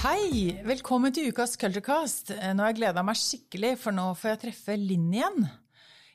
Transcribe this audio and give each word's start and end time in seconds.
Hei! 0.00 0.54
Velkommen 0.64 1.12
til 1.12 1.26
ukas 1.28 1.58
Culturecast. 1.60 2.30
Nå 2.32 2.62
har 2.62 2.70
jeg 2.70 2.78
gleda 2.78 3.02
meg 3.04 3.18
skikkelig, 3.20 3.74
for 3.82 3.92
nå 3.92 4.06
får 4.16 4.30
jeg 4.30 4.38
treffe 4.46 4.76
Linn 4.80 5.10
igjen. 5.12 5.42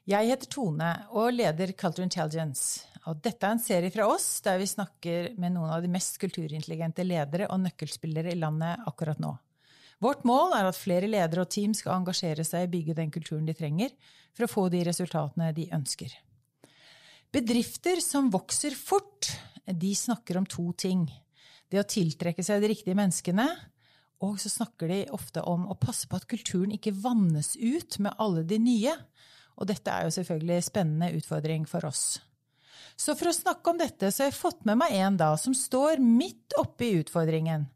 Jeg 0.10 0.32
heter 0.32 0.50
Tone 0.50 0.88
og 1.14 1.28
leder 1.36 1.70
Culture 1.78 2.08
Intelligence. 2.08 2.88
Og 3.06 3.20
dette 3.22 3.46
er 3.46 3.54
en 3.54 3.62
serie 3.62 3.94
fra 3.94 4.08
oss 4.10 4.26
der 4.42 4.58
vi 4.58 4.66
snakker 4.72 5.28
med 5.38 5.54
noen 5.54 5.70
av 5.76 5.86
de 5.86 5.92
mest 5.94 6.18
kulturintelligente 6.18 7.06
ledere 7.06 7.46
og 7.54 7.62
nøkkelspillere 7.68 8.34
i 8.34 8.40
landet 8.42 8.88
akkurat 8.90 9.22
nå. 9.22 9.36
Vårt 10.02 10.26
mål 10.26 10.58
er 10.58 10.72
at 10.72 10.82
flere 10.82 11.12
ledere 11.12 11.46
og 11.46 11.54
team 11.54 11.78
skal 11.78 12.00
engasjere 12.00 12.48
seg 12.48 12.66
i 12.66 12.72
å 12.72 12.74
bygge 12.74 12.98
den 12.98 13.14
kulturen 13.14 13.46
de 13.46 13.54
trenger 13.54 13.94
for 14.34 14.48
å 14.48 14.52
få 14.56 14.66
de 14.74 14.82
resultatene 14.90 15.52
de 15.54 15.68
ønsker. 15.78 16.10
Bedrifter 17.30 18.02
som 18.02 18.34
vokser 18.34 18.74
fort, 18.74 19.30
de 19.70 19.94
snakker 19.94 20.42
om 20.42 20.50
to 20.50 20.72
ting. 20.74 21.06
Det 21.70 21.86
å 21.86 21.86
tiltrekke 21.86 22.42
seg 22.46 22.66
de 22.66 22.74
riktige 22.74 22.98
menneskene, 22.98 23.46
og 24.24 24.38
så 24.40 24.52
snakker 24.52 24.92
de 24.92 25.02
ofte 25.16 25.44
om 25.44 25.66
å 25.68 25.78
passe 25.80 26.08
på 26.08 26.20
at 26.20 26.28
kulturen 26.32 26.72
ikke 26.76 26.96
vannes 27.04 27.56
ut 27.60 27.98
med 28.00 28.16
alle 28.22 28.46
de 28.48 28.60
nye. 28.62 28.96
Og 29.60 29.68
dette 29.70 29.92
er 29.92 30.08
jo 30.08 30.16
selvfølgelig 30.16 30.56
en 30.56 30.68
spennende 30.70 31.12
utfordring 31.18 31.68
for 31.68 31.88
oss. 31.88 32.18
Så 32.96 33.16
for 33.20 33.28
å 33.28 33.36
snakke 33.36 33.72
om 33.72 33.80
dette, 33.80 34.08
så 34.12 34.24
har 34.24 34.32
jeg 34.32 34.40
fått 34.40 34.64
med 34.68 34.80
meg 34.80 34.96
en 34.96 35.18
da 35.20 35.34
som 35.40 35.56
står 35.56 36.00
midt 36.04 36.56
oppe 36.60 36.88
i 36.88 37.00
utfordringen. 37.02 37.68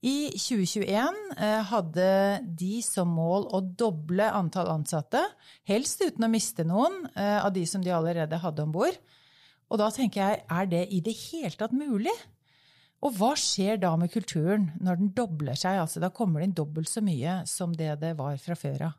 I 0.00 0.30
2021 0.32 1.34
hadde 1.68 2.10
de 2.56 2.78
som 2.86 3.10
mål 3.12 3.50
å 3.52 3.60
doble 3.60 4.30
antall 4.32 4.70
ansatte, 4.72 5.20
helst 5.68 6.00
uten 6.00 6.24
å 6.24 6.30
miste 6.32 6.64
noen 6.64 7.02
av 7.18 7.50
de 7.52 7.66
som 7.68 7.82
de 7.84 7.92
allerede 7.92 8.38
hadde 8.40 8.64
om 8.64 8.72
bord. 8.72 8.96
Og 9.70 9.78
da 9.82 9.90
tenker 9.94 10.22
jeg, 10.22 10.44
er 10.48 10.70
det 10.70 10.86
i 10.94 11.02
det 11.04 11.14
hele 11.28 11.52
tatt 11.58 11.74
mulig? 11.76 12.14
Og 13.00 13.14
hva 13.16 13.30
skjer 13.38 13.78
da 13.80 13.94
med 13.96 14.12
kulturen 14.12 14.70
når 14.80 14.98
den 15.00 15.12
dobler 15.16 15.56
seg? 15.56 15.78
Altså, 15.80 16.02
da 16.02 16.10
kommer 16.12 16.40
det 16.40 16.50
inn 16.50 16.58
dobbelt 16.58 16.90
så 16.90 17.00
mye 17.04 17.38
som 17.48 17.72
det 17.72 17.94
det 18.02 18.12
var 18.18 18.36
fra 18.42 18.56
før 18.58 18.90
av. 18.90 18.98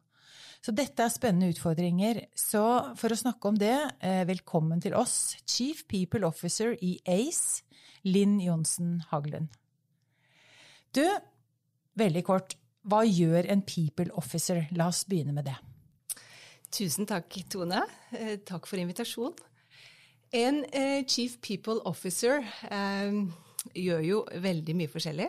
Så 0.62 0.73
dette 0.78 1.02
er 1.02 1.09
spennende 1.14 1.50
utfordringer. 1.53 2.23
Så 2.38 2.62
for 2.98 3.14
å 3.14 3.17
snakke 3.17 3.50
om 3.50 3.58
det, 3.58 3.75
velkommen 4.30 4.81
til 4.81 4.94
oss, 4.98 5.36
Chief 5.50 5.84
People 5.90 6.25
Officer 6.28 6.75
i 6.81 6.95
ACE, 7.09 7.64
Linn 8.06 8.40
Johnsen 8.42 9.00
Haglen. 9.09 9.50
Du, 10.94 11.06
veldig 11.97 12.23
kort, 12.25 12.58
hva 12.86 13.03
gjør 13.06 13.50
en 13.53 13.62
People 13.66 14.09
Officer? 14.18 14.66
La 14.78 14.90
oss 14.90 15.03
begynne 15.09 15.34
med 15.38 15.50
det. 15.50 15.58
Tusen 16.73 17.09
takk, 17.09 17.38
Tone. 17.53 17.81
Takk 18.45 18.70
for 18.70 18.81
invitasjonen. 18.81 19.38
En 20.34 20.62
Chief 21.09 21.38
People 21.42 21.81
Officer 21.90 22.45
gjør 23.78 24.02
jo 24.06 24.22
veldig 24.44 24.76
mye 24.78 24.92
forskjellig. 24.92 25.28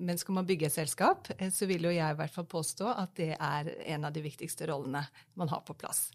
Men 0.00 0.20
skal 0.20 0.38
man 0.38 0.46
bygge 0.48 0.68
et 0.70 0.76
selskap, 0.76 1.28
så 1.52 1.68
vil 1.70 1.84
jo 1.88 1.92
jeg 1.94 2.14
i 2.14 2.18
hvert 2.18 2.34
fall 2.34 2.46
påstå 2.48 2.88
at 2.94 3.12
det 3.18 3.34
er 3.36 3.68
en 3.94 4.06
av 4.08 4.14
de 4.14 4.22
viktigste 4.24 4.68
rollene 4.70 5.04
man 5.38 5.52
har 5.52 5.64
på 5.66 5.76
plass. 5.78 6.08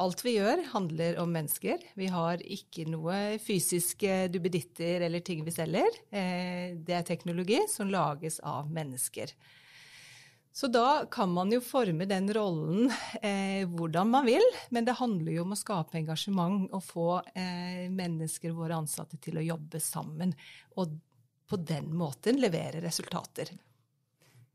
Alt 0.00 0.22
vi 0.24 0.36
gjør, 0.38 0.62
handler 0.72 1.18
om 1.20 1.32
mennesker. 1.34 1.82
Vi 1.98 2.06
har 2.12 2.40
ikke 2.40 2.86
noe 2.88 3.38
fysiske 3.42 4.30
duppeditter 4.32 5.04
eller 5.04 5.20
ting 5.24 5.42
vi 5.44 5.52
selger. 5.52 5.96
Det 6.10 6.94
er 6.96 7.08
teknologi 7.08 7.58
som 7.68 7.90
lages 7.92 8.38
av 8.46 8.70
mennesker. 8.72 9.34
Så 10.52 10.66
da 10.66 11.06
kan 11.10 11.30
man 11.30 11.52
jo 11.54 11.60
forme 11.62 12.08
den 12.10 12.26
rollen 12.34 12.90
eh, 13.22 13.62
hvordan 13.70 14.10
man 14.10 14.26
vil, 14.26 14.44
men 14.74 14.86
det 14.86 14.98
handler 14.98 15.36
jo 15.36 15.44
om 15.44 15.54
å 15.54 15.58
skape 15.58 16.00
engasjement 16.00 16.66
og 16.74 16.82
få 16.82 17.08
eh, 17.38 17.86
mennesker, 17.86 18.54
våre 18.56 18.80
ansatte, 18.80 19.20
til 19.22 19.38
å 19.38 19.46
jobbe 19.46 19.80
sammen. 19.82 20.34
Og 20.74 20.96
på 21.50 21.58
den 21.66 21.92
måten 21.94 22.42
levere 22.42 22.82
resultater. 22.82 23.52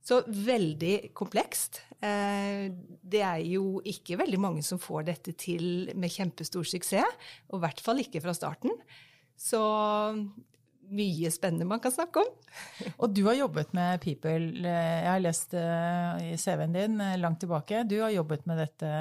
Så 0.06 0.20
veldig 0.28 1.16
komplekst. 1.18 1.80
Eh, 2.04 2.68
det 3.02 3.24
er 3.26 3.40
jo 3.48 3.80
ikke 3.88 4.20
veldig 4.20 4.42
mange 4.44 4.66
som 4.68 4.82
får 4.82 5.08
dette 5.08 5.34
til 5.40 5.88
med 5.96 6.14
kjempestor 6.14 6.68
suksess, 6.76 7.32
og 7.50 7.58
i 7.58 7.64
hvert 7.64 7.82
fall 7.82 8.04
ikke 8.04 8.22
fra 8.22 8.36
starten. 8.36 8.76
Så 9.36 9.64
mye 10.94 11.32
spennende 11.34 11.68
man 11.70 11.82
kan 11.84 11.94
snakke 11.94 12.24
om. 12.24 12.34
Og 13.02 13.14
du 13.14 13.24
har 13.28 13.38
jobbet 13.40 13.72
med 13.78 14.02
People. 14.04 14.52
Jeg 14.64 15.08
har 15.10 15.24
lest 15.24 15.56
i 15.56 16.36
CV-en 16.40 16.76
din 16.76 17.00
langt 17.22 17.42
tilbake. 17.44 17.86
Du 17.90 18.00
har 18.02 18.14
jobbet 18.14 18.46
med 18.50 18.62
dette 18.66 18.92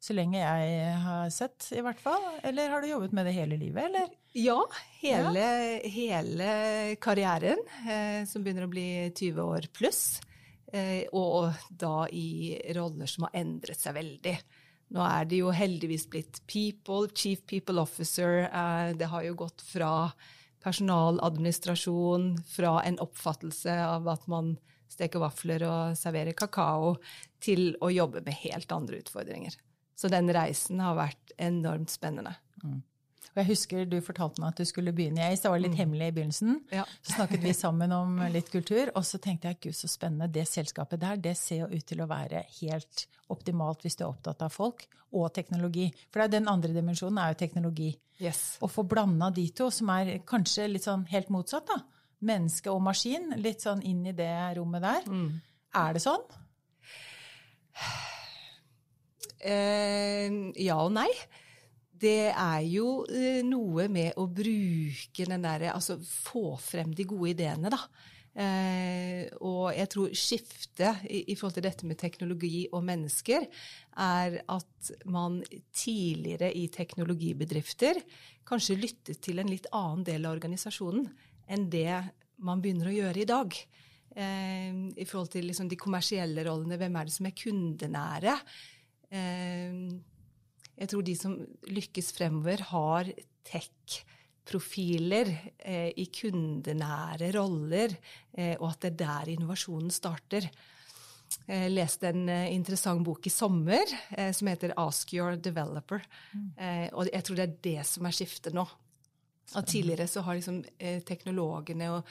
så 0.00 0.16
lenge 0.16 0.40
jeg 0.40 0.92
har 1.04 1.28
sett, 1.34 1.66
i 1.76 1.82
hvert 1.84 2.00
fall. 2.00 2.22
Eller 2.46 2.72
har 2.72 2.80
du 2.80 2.88
jobbet 2.88 3.12
med 3.12 3.26
det 3.28 3.34
hele 3.36 3.58
livet, 3.60 3.90
eller? 3.90 4.08
Ja, 4.32 4.56
hele, 5.02 5.42
ja. 5.42 5.90
hele 5.92 6.48
karrieren, 7.02 7.60
som 8.26 8.44
begynner 8.44 8.64
å 8.64 8.72
bli 8.72 8.88
20 9.10 9.42
år 9.44 9.68
pluss. 9.76 10.04
Og 11.12 11.52
da 11.68 12.06
i 12.16 12.56
roller 12.76 13.10
som 13.10 13.26
har 13.28 13.36
endret 13.42 13.82
seg 13.82 13.98
veldig. 13.98 14.34
Nå 14.94 15.04
er 15.04 15.28
det 15.28 15.42
jo 15.42 15.52
heldigvis 15.54 16.08
blitt 16.10 16.40
people, 16.50 17.10
chief 17.14 17.44
people 17.46 17.82
officer. 17.82 18.46
Det 18.96 19.10
har 19.12 19.26
jo 19.26 19.36
gått 19.38 19.62
fra 19.66 19.92
personaladministrasjon, 20.64 22.34
fra 22.48 22.80
en 22.84 22.98
oppfattelse 23.00 23.74
av 23.86 24.08
at 24.12 24.26
man 24.30 24.54
steker 24.90 25.22
vafler 25.22 25.64
og 25.68 25.96
serverer 25.98 26.36
kakao, 26.36 26.96
til 27.40 27.74
å 27.80 27.88
jobbe 27.92 28.24
med 28.26 28.36
helt 28.42 28.72
andre 28.74 29.00
utfordringer. 29.00 29.54
Så 29.96 30.08
den 30.12 30.28
reisen 30.32 30.80
har 30.82 30.98
vært 30.98 31.34
enormt 31.40 31.92
spennende. 31.92 32.34
Mm. 32.64 32.80
Og 33.30 33.40
jeg 33.42 33.48
husker 33.52 33.86
du 33.86 33.98
fortalte 34.02 34.42
meg 34.42 34.52
at 34.52 34.60
du 34.60 34.66
skulle 34.66 34.92
begynne 34.94 35.22
i 35.22 35.28
ACE. 35.30 35.44
Det 35.44 35.52
var 35.52 35.62
litt 35.62 35.76
mm. 35.76 35.78
hemmelig 35.78 36.08
i 36.10 36.14
begynnelsen. 36.16 36.56
Ja. 36.74 36.84
Så 36.98 37.14
snakket 37.14 37.44
vi 37.44 37.52
sammen 37.54 37.94
om 37.94 38.18
litt 38.34 38.50
kultur, 38.50 38.90
og 38.98 39.06
så 39.06 39.20
tenkte 39.22 39.52
jeg 39.52 39.60
gud, 39.68 39.76
så 39.78 39.90
spennende. 39.90 40.30
Det 40.34 40.46
selskapet 40.50 41.02
der, 41.02 41.20
det 41.22 41.36
ser 41.38 41.64
jo 41.64 41.68
ut 41.70 41.86
til 41.86 42.02
å 42.02 42.08
være 42.10 42.42
helt 42.58 43.06
optimalt 43.30 43.86
hvis 43.86 44.00
du 44.00 44.04
er 44.04 44.10
opptatt 44.10 44.42
av 44.42 44.50
folk 44.54 44.88
og 45.14 45.30
teknologi. 45.34 45.88
For 46.10 46.26
den 46.30 46.50
andre 46.50 46.72
dimensjonen 46.74 47.20
er 47.22 47.32
jo 47.32 47.40
teknologi. 47.44 47.90
Yes. 48.20 48.42
Å 48.60 48.68
få 48.68 48.84
blanda 48.88 49.30
de 49.34 49.46
to, 49.56 49.70
som 49.74 49.90
er 49.94 50.16
kanskje 50.28 50.66
litt 50.70 50.86
sånn 50.86 51.06
helt 51.10 51.30
motsatt, 51.32 51.70
da. 51.70 51.78
Menneske 52.26 52.68
og 52.68 52.82
maskin, 52.84 53.30
litt 53.40 53.62
sånn 53.64 53.80
inn 53.86 54.02
i 54.10 54.16
det 54.16 54.32
rommet 54.58 54.82
der. 54.84 55.06
Mm. 55.08 55.30
Er 55.80 55.94
det 55.96 56.02
sånn? 56.04 56.26
Eh, 59.40 60.26
ja 60.60 60.76
og 60.82 60.90
nei 60.92 61.08
det 62.00 62.30
er 62.30 62.62
jo 62.66 63.02
noe 63.46 63.88
med 63.92 64.16
å 64.20 64.24
bruke 64.26 65.26
den 65.28 65.44
derre 65.44 65.74
Altså 65.74 65.98
få 66.00 66.54
frem 66.60 66.94
de 66.96 67.06
gode 67.08 67.34
ideene, 67.34 67.72
da. 67.72 67.80
Eh, 68.30 69.26
og 69.42 69.72
jeg 69.74 69.90
tror 69.90 70.12
skiftet 70.14 71.02
i, 71.10 71.24
i, 71.32 71.34
forhold 71.34 71.56
til 71.56 71.64
dette 71.66 71.86
med 71.88 71.98
teknologi 71.98 72.62
og 72.70 72.84
mennesker 72.86 73.42
er 73.98 74.36
at 74.54 74.90
man 75.10 75.40
tidligere 75.74 76.52
i 76.54 76.68
teknologibedrifter 76.70 77.98
kanskje 78.46 78.78
lyttet 78.78 79.18
til 79.26 79.42
en 79.42 79.50
litt 79.50 79.66
annen 79.74 80.06
del 80.06 80.28
av 80.28 80.36
organisasjonen 80.38 81.08
enn 81.50 81.66
det 81.74 81.90
man 82.46 82.62
begynner 82.62 82.92
å 82.92 82.94
gjøre 82.94 83.24
i 83.24 83.28
dag. 83.28 83.58
Eh, 84.14 84.78
I 84.94 85.08
forhold 85.10 85.34
til 85.34 85.50
liksom 85.50 85.68
de 85.70 85.80
kommersielle 85.80 86.46
rollene. 86.46 86.78
Hvem 86.78 87.00
er 87.00 87.10
det 87.10 87.16
som 87.16 87.26
er 87.26 87.36
kundenære? 87.42 88.36
Eh, 89.10 89.74
jeg 90.80 90.88
tror 90.88 91.04
de 91.04 91.14
som 91.18 91.36
lykkes 91.68 92.10
fremover, 92.16 92.64
har 92.70 93.12
tech-profiler 93.46 95.30
eh, 95.58 95.90
i 96.00 96.06
kundenære 96.14 97.32
roller, 97.36 97.96
eh, 98.32 98.54
og 98.56 98.70
at 98.72 98.86
det 98.86 98.92
er 98.94 99.00
der 99.02 99.32
innovasjonen 99.34 99.92
starter. 99.92 100.48
Jeg 101.46 101.72
leste 101.72 102.10
en 102.10 102.28
eh, 102.32 102.48
interessant 102.54 103.04
bok 103.06 103.28
i 103.28 103.32
sommer 103.32 103.84
eh, 104.16 104.32
som 104.36 104.48
heter 104.50 104.72
'Ask 104.76 105.12
Your 105.14 105.36
Developer'. 105.36 106.06
Mm. 106.32 106.50
Eh, 106.56 106.88
og 106.92 107.12
jeg 107.12 107.24
tror 107.24 107.36
det 107.36 107.46
er 107.46 107.58
det 107.68 107.86
som 107.86 108.06
er 108.06 108.16
skiftet 108.16 108.56
nå. 108.56 108.66
Og 109.50 109.66
tidligere 109.66 110.08
så 110.08 110.22
har 110.22 110.38
liksom, 110.38 110.64
eh, 110.78 111.00
teknologene 111.02 111.90
og 111.90 112.04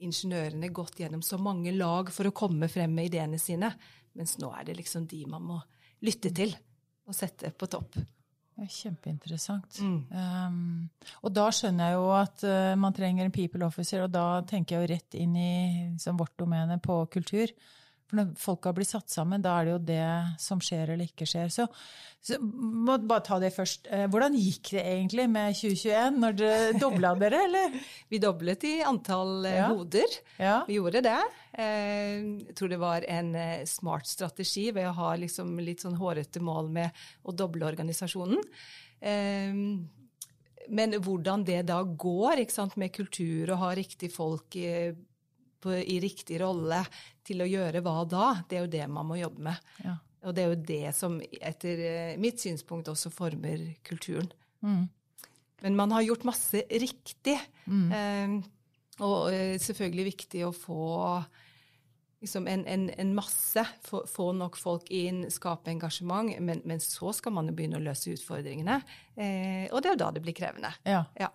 ingeniørene 0.00 0.72
gått 0.72 0.98
gjennom 1.00 1.22
så 1.22 1.38
mange 1.38 1.72
lag 1.72 2.10
for 2.12 2.28
å 2.28 2.34
komme 2.36 2.68
frem 2.68 2.94
med 2.94 3.06
ideene 3.12 3.38
sine, 3.38 3.70
mens 4.16 4.36
nå 4.38 4.50
er 4.58 4.64
det 4.64 4.76
liksom 4.76 5.06
de 5.06 5.24
man 5.26 5.42
må 5.42 5.62
lytte 6.02 6.34
til 6.34 6.56
og 7.06 7.14
sette 7.14 7.52
på 7.56 7.68
topp. 7.70 7.96
Kjempeinteressant. 8.56 9.80
Mm. 9.84 9.96
Um, 10.16 11.08
og 11.20 11.32
da 11.36 11.50
skjønner 11.52 11.90
jeg 11.90 11.98
jo 11.98 12.06
at 12.16 12.44
uh, 12.48 12.72
man 12.80 12.94
trenger 12.96 13.26
en 13.26 13.34
people 13.34 13.66
officer, 13.66 14.06
og 14.06 14.14
da 14.14 14.40
tenker 14.48 14.76
jeg 14.76 14.82
jo 14.82 14.92
rett 14.94 15.18
inn 15.20 15.34
i 15.36 15.56
liksom, 15.92 16.16
vårt 16.16 16.32
domene 16.40 16.78
på 16.80 17.02
kultur. 17.12 17.52
For 18.06 18.20
når 18.20 18.34
folka 18.38 18.70
blir 18.74 18.86
satt 18.86 19.10
sammen, 19.10 19.42
da 19.42 19.56
er 19.58 19.66
det 19.66 19.72
jo 19.72 19.78
det 19.88 20.10
som 20.38 20.60
skjer 20.62 20.92
eller 20.94 21.08
ikke 21.08 21.26
skjer. 21.26 21.48
Så, 21.50 21.64
så 22.22 22.38
må 22.38 22.94
bare 23.02 23.24
ta 23.26 23.40
det 23.42 23.50
først. 23.56 23.88
Eh, 23.90 24.04
hvordan 24.12 24.36
gikk 24.38 24.70
det 24.76 24.84
egentlig 24.84 25.24
med 25.32 25.56
2021, 25.58 26.20
når 26.22 26.36
dere 26.38 26.76
dobla 26.84 27.10
dere, 27.18 27.40
eller? 27.48 27.74
Vi 28.12 28.20
doblet 28.22 28.66
i 28.70 28.76
antall 28.86 29.48
eh, 29.50 29.56
ja. 29.58 29.66
hoder. 29.72 30.14
Ja. 30.38 30.60
Vi 30.68 30.78
gjorde 30.78 31.02
det. 31.08 31.16
Eh, 31.58 32.14
jeg 32.46 32.54
tror 32.60 32.70
det 32.70 32.80
var 32.84 33.08
en 33.10 33.34
smart 33.66 34.06
strategi 34.06 34.68
ved 34.70 34.86
å 34.86 34.94
ha 35.00 35.10
liksom 35.18 35.58
litt 35.66 35.82
sånn 35.82 35.98
hårete 35.98 36.44
mål 36.46 36.70
med 36.78 37.02
å 37.26 37.34
doble 37.34 37.66
organisasjonen. 37.66 38.38
Men 40.66 40.94
hvordan 41.04 41.42
det 41.46 41.58
da 41.68 41.82
går 41.84 42.40
med 42.80 42.94
kultur 42.94 43.52
og 43.52 43.60
ha 43.60 43.74
riktig 43.76 44.08
folk 44.14 44.56
på, 44.56 45.74
i 45.74 45.98
riktig 46.02 46.40
rolle 46.40 46.80
til 47.26 47.42
å 47.42 47.48
gjøre 47.50 47.82
hva 47.84 48.00
da? 48.08 48.26
Det 48.48 48.58
er 48.58 48.66
jo 48.66 48.74
det 48.76 48.84
man 48.92 49.08
må 49.08 49.18
jobbe 49.20 49.46
med. 49.48 49.70
Ja. 49.84 49.96
Og 50.26 50.34
det 50.34 50.42
er 50.42 50.52
jo 50.52 50.60
det 50.68 50.92
som 50.96 51.16
etter 51.22 51.82
eh, 51.86 52.18
mitt 52.20 52.42
synspunkt 52.42 52.90
også 52.90 53.12
former 53.14 53.62
kulturen. 53.86 54.30
Mm. 54.64 54.86
Men 55.62 55.78
man 55.78 55.94
har 55.94 56.06
gjort 56.06 56.26
masse 56.26 56.64
riktig. 56.70 57.36
Mm. 57.66 57.88
Eh, 57.94 58.36
og 59.04 59.28
selvfølgelig 59.60 60.06
viktig 60.06 60.46
å 60.46 60.54
få 60.56 60.86
liksom 62.20 62.46
en, 62.48 62.64
en, 62.66 62.90
en 62.90 63.14
masse, 63.14 63.66
få, 63.84 64.02
få, 64.08 64.30
nok 64.32 64.56
folk 64.58 64.90
inn, 64.94 65.26
skape 65.30 65.70
engasjement. 65.70 66.32
Men, 66.40 66.62
men, 66.64 66.80
så 66.82 67.12
skal 67.14 67.34
man 67.36 67.50
jo 67.50 67.56
begynne 67.56 67.80
å 67.80 67.84
løse 67.84 68.14
utfordringene. 68.14 68.80
Eh, 69.14 69.66
og 69.70 69.82
det 69.82 69.90
er 69.90 69.94
jo 69.94 70.02
da 70.04 70.12
det 70.16 70.24
blir 70.24 70.36
krevende. 70.36 70.72
Ja. 70.88 71.04
ja. 71.18 71.30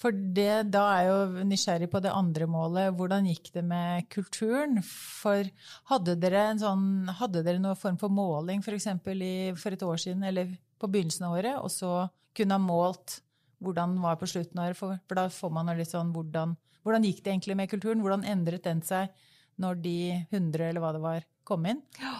For 0.00 0.16
det, 0.16 0.70
da 0.72 0.82
er 0.94 1.02
jeg 1.04 1.10
jo 1.10 1.44
nysgjerrig 1.50 1.90
på 1.92 2.00
det 2.00 2.12
andre 2.16 2.46
målet. 2.48 2.94
Hvordan 2.96 3.26
gikk 3.28 3.50
det 3.52 3.64
med 3.68 4.06
kulturen? 4.12 4.80
For 4.86 5.44
hadde 5.92 6.14
dere, 6.22 6.46
sånn, 6.60 7.10
hadde 7.18 7.42
dere 7.44 7.60
noen 7.60 7.76
form 7.76 7.98
for 8.00 8.12
måling 8.12 8.64
f.eks. 8.64 8.88
For, 9.04 9.24
for 9.60 9.76
et 9.76 9.84
år 9.84 10.00
siden 10.00 10.24
eller 10.30 10.54
på 10.80 10.88
begynnelsen 10.88 11.28
av 11.28 11.36
året, 11.36 11.58
og 11.60 11.68
så 11.74 11.92
kunne 12.36 12.56
ha 12.56 12.64
målt 12.64 13.20
hvordan 13.60 13.98
var 14.00 14.16
på 14.16 14.28
slutten 14.30 14.56
av 14.56 14.70
året? 14.70 14.80
For, 14.80 14.96
for 15.04 15.20
da 15.20 15.26
får 15.28 15.52
man 15.52 15.74
litt 15.76 15.92
sånn 15.92 16.14
hvordan, 16.14 16.56
hvordan 16.80 17.04
gikk 17.04 17.20
det 17.20 17.34
egentlig 17.34 17.58
med 17.60 17.72
kulturen? 17.72 18.00
Hvordan 18.00 18.24
endret 18.24 18.64
den 18.64 18.80
seg 18.86 19.12
når 19.60 19.82
de 19.84 19.96
100 20.30 20.70
eller 20.70 20.80
hva 20.80 20.94
det 20.96 21.04
var, 21.04 21.26
kom 21.44 21.68
inn? 21.68 21.84
Ja. 22.00 22.16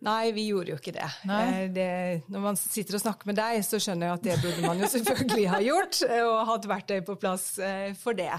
Nei, 0.00 0.32
vi 0.32 0.46
gjorde 0.48 0.72
jo 0.72 0.78
ikke 0.80 0.94
det. 0.96 1.08
Eh, 1.28 1.64
det. 1.74 1.88
Når 2.32 2.44
man 2.44 2.56
sitter 2.56 2.96
og 2.96 3.02
snakker 3.02 3.28
med 3.28 3.36
deg, 3.36 3.58
så 3.66 3.80
skjønner 3.80 4.08
jeg 4.08 4.16
at 4.16 4.22
det 4.24 4.36
burde 4.40 4.62
man 4.64 4.80
jo 4.80 4.88
selvfølgelig 4.94 5.50
ha 5.52 5.58
gjort, 5.64 5.98
eh, 6.06 6.22
og 6.24 6.46
hatt 6.48 6.68
verktøy 6.70 7.02
på 7.04 7.18
plass 7.20 7.50
eh, 7.60 7.90
for 7.98 8.16
det. 8.16 8.32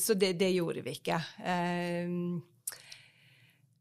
Så 0.00 0.14
det, 0.16 0.32
det 0.40 0.48
gjorde 0.54 0.80
vi 0.82 0.94
ikke. 0.96 1.18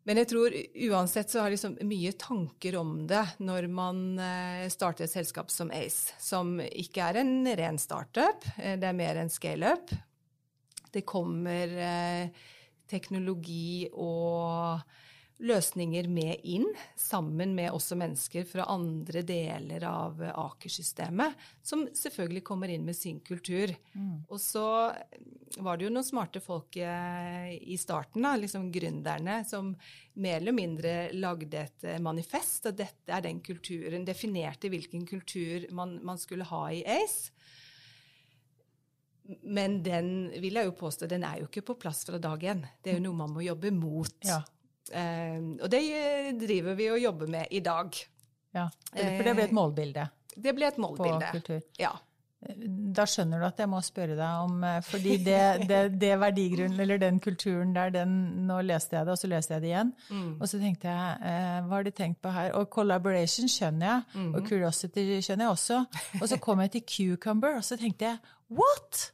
Men 0.03 0.19
jeg 0.19 0.27
tror 0.29 0.53
uansett 0.89 1.31
så 1.31 1.39
har 1.41 1.53
liksom 1.53 1.77
mye 1.87 2.11
tanker 2.19 2.75
om 2.77 2.91
det 3.09 3.23
når 3.39 3.69
man 3.71 4.01
starter 4.69 5.07
et 5.07 5.13
selskap 5.13 5.49
som 5.49 5.71
Ace, 5.73 6.11
som 6.19 6.59
ikke 6.67 7.07
er 7.07 7.21
en 7.23 7.47
ren 7.57 7.79
startup, 7.79 8.43
det 8.59 8.91
er 8.91 8.99
mer 8.99 9.21
en 9.23 9.31
scaleup. 9.31 9.95
Det 10.91 11.05
kommer 11.07 11.73
teknologi 12.91 13.87
og 13.95 14.83
løsninger 15.37 16.07
med 16.09 16.41
inn, 16.49 16.65
sammen 16.97 17.53
med 17.55 17.69
også 17.75 17.97
mennesker 17.99 18.45
fra 18.49 18.65
andre 18.73 19.21
deler 19.25 19.83
av 19.85 20.21
Aker-systemet, 20.31 21.35
som 21.61 21.85
selvfølgelig 21.93 22.41
kommer 22.47 22.73
inn 22.73 22.87
med 22.87 22.97
sin 22.97 23.19
kultur. 23.25 23.73
Mm. 23.93 24.25
Og 24.25 24.41
så 24.41 24.65
var 25.61 25.77
det 25.77 25.85
jo 25.85 25.93
noen 25.93 26.07
smarte 26.07 26.41
folk 26.41 26.79
eh, 26.81 27.53
i 27.53 27.77
starten, 27.77 28.25
da, 28.25 28.33
liksom 28.39 28.71
gründerne, 28.73 29.43
som 29.47 29.75
mer 30.17 30.41
eller 30.41 30.57
mindre 30.57 30.95
lagde 31.13 31.61
et 31.67 31.85
eh, 31.85 32.01
manifest, 32.01 32.71
og 32.71 32.81
dette 32.81 33.13
er 33.13 33.27
den 33.29 33.43
kulturen, 33.45 34.07
definerte 34.07 34.73
hvilken 34.73 35.05
kultur 35.05 35.69
man, 35.77 35.99
man 36.05 36.17
skulle 36.21 36.49
ha 36.49 36.65
i 36.73 36.81
ACE. 36.97 37.29
Men 39.43 39.81
den 39.83 40.29
vil 40.39 40.55
jeg 40.55 40.69
jo 40.69 40.77
påstå, 40.79 41.07
den 41.11 41.25
er 41.27 41.41
jo 41.41 41.49
ikke 41.49 41.65
på 41.67 41.77
plass 41.81 42.05
fra 42.07 42.17
dag 42.21 42.43
én. 42.47 42.63
Det 42.81 42.93
er 42.93 43.01
jo 43.01 43.09
noe 43.09 43.21
man 43.25 43.33
må 43.35 43.43
jobbe 43.43 43.73
mot. 43.75 44.15
Ja. 44.25 44.39
Eh, 44.93 45.39
og 45.61 45.69
det 45.71 45.81
driver 46.41 46.77
vi 46.79 46.91
og 46.93 47.01
jobber 47.01 47.31
med 47.37 47.51
i 47.51 47.63
dag. 47.65 48.03
Ja, 48.55 48.67
For 48.93 49.23
det 49.27 49.37
ble 49.37 49.47
et 49.47 49.55
målbilde? 49.55 50.09
Det 50.37 50.53
ble 50.55 50.69
et 50.69 50.77
målbilde. 50.81 51.31
På 51.31 51.39
kultur. 51.39 51.63
Ja. 51.81 51.95
Da 52.37 53.07
skjønner 53.09 53.41
du 53.41 53.47
at 53.47 53.57
jeg 53.59 53.69
må 53.71 53.79
spørre 53.81 54.13
deg 54.13 54.41
om 54.45 54.61
eh, 54.63 54.77
Fordi 54.85 55.15
det, 55.25 55.39
det, 55.67 55.79
det 55.97 56.11
verdigrunnen, 56.21 56.77
eller 56.79 56.99
den 57.01 57.17
kulturen 57.19 57.71
der, 57.73 57.89
den, 57.95 58.11
nå 58.47 58.59
leste 58.61 58.99
jeg 58.99 59.07
det, 59.07 59.15
og 59.15 59.19
så 59.19 59.29
leste 59.31 59.55
jeg 59.55 59.63
det 59.63 59.71
igjen. 59.71 59.93
Mm. 60.13 60.29
Og 60.35 60.51
så 60.51 60.61
tenkte 60.61 60.91
jeg, 60.91 61.15
eh, 61.31 61.55
hva 61.65 61.79
har 61.79 61.87
de 61.87 61.95
tenkt 61.97 62.21
på 62.21 62.33
her? 62.35 62.51
Og 62.59 62.69
collaboration 62.73 63.49
skjønner 63.51 63.89
jeg, 63.89 64.03
mm. 64.13 64.29
og 64.37 64.51
curiosity 64.51 65.07
skjønner 65.17 65.47
jeg 65.47 65.55
også. 65.55 65.79
Og 66.21 66.27
så 66.29 66.39
kom 66.43 66.61
jeg 66.63 66.75
til 66.75 66.85
cucumber, 66.93 67.57
og 67.57 67.65
så 67.65 67.79
tenkte 67.81 68.11
jeg 68.11 68.21
what? 68.53 69.07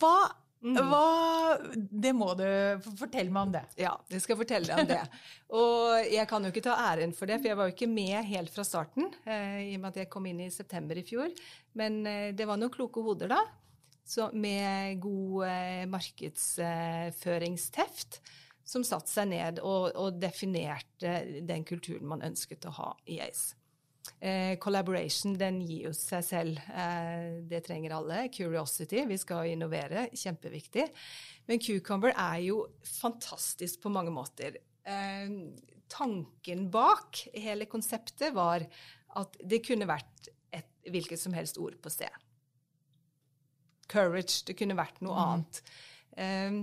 Hva. 0.00 0.16
Hva, 0.64 1.60
det 1.76 2.14
må 2.16 2.30
du 2.38 2.46
fortelle 2.96 3.28
meg 3.32 3.42
om 3.42 3.50
det. 3.52 3.62
Ja, 3.76 4.00
jeg 4.08 4.20
skal 4.24 4.36
fortelle 4.40 4.66
deg 4.70 4.78
om 4.80 4.86
det. 4.88 5.02
Og 5.60 6.06
jeg 6.08 6.26
kan 6.30 6.44
jo 6.44 6.48
ikke 6.54 6.62
ta 6.64 6.74
æren 6.86 7.12
for 7.16 7.26
det, 7.28 7.36
for 7.42 7.48
jeg 7.50 7.58
var 7.58 7.66
jo 7.68 7.74
ikke 7.74 7.92
med 7.92 8.24
helt 8.30 8.50
fra 8.54 8.64
starten. 8.64 9.04
Eh, 9.28 9.58
I 9.68 9.76
og 9.76 9.80
med 9.82 9.90
at 9.92 10.00
jeg 10.02 10.12
kom 10.14 10.24
inn 10.30 10.40
i 10.46 10.54
september 10.54 10.94
i 10.96 11.06
fjor. 11.06 11.28
Men 11.76 11.92
eh, 12.08 12.30
det 12.36 12.46
var 12.48 12.56
noen 12.60 12.72
kloke 12.72 13.00
hoder 13.04 13.28
da. 13.34 13.40
Så 14.08 14.22
med 14.32 15.00
god 15.04 15.36
eh, 15.50 15.84
markedsføringsteft. 15.92 18.10
Som 18.64 18.80
satte 18.88 19.12
seg 19.12 19.28
ned 19.28 19.60
og, 19.60 19.92
og 20.00 20.16
definerte 20.16 21.20
den 21.44 21.64
kulturen 21.68 22.08
man 22.08 22.24
ønsket 22.24 22.64
å 22.70 22.72
ha 22.78 22.96
i 23.12 23.20
ACE. 23.20 23.52
Eh, 24.20 24.58
collaboration 24.60 25.34
den 25.40 25.60
gir 25.64 25.88
jo 25.88 25.92
seg 25.96 26.24
selv. 26.26 26.60
Eh, 26.68 27.40
det 27.48 27.62
trenger 27.66 27.96
alle. 27.96 28.26
Curiosity, 28.32 29.04
vi 29.08 29.18
skal 29.20 29.52
innovere. 29.52 30.08
Kjempeviktig. 30.12 30.86
Men 31.48 31.60
Cucumber 31.60 32.12
er 32.12 32.42
jo 32.44 32.60
fantastisk 32.88 33.82
på 33.84 33.92
mange 33.92 34.12
måter. 34.14 34.58
Eh, 34.84 35.32
tanken 35.88 36.68
bak 36.72 37.24
hele 37.32 37.68
konseptet 37.70 38.34
var 38.36 38.64
at 39.14 39.36
det 39.40 39.62
kunne 39.64 39.88
vært 39.88 40.30
et 40.54 40.70
hvilket 40.90 41.20
som 41.20 41.36
helst 41.36 41.60
ord 41.60 41.76
på 41.80 41.92
sted. 41.92 42.12
Courage. 43.88 44.42
Det 44.48 44.56
kunne 44.58 44.76
vært 44.76 45.00
noe 45.04 45.16
mm. 45.16 45.24
annet. 45.24 45.62
Eh, 46.16 46.62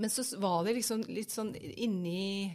men 0.00 0.10
så 0.12 0.24
var 0.40 0.64
det 0.64 0.78
liksom 0.78 1.02
litt 1.10 1.34
sånn 1.34 1.54
inni 1.58 2.54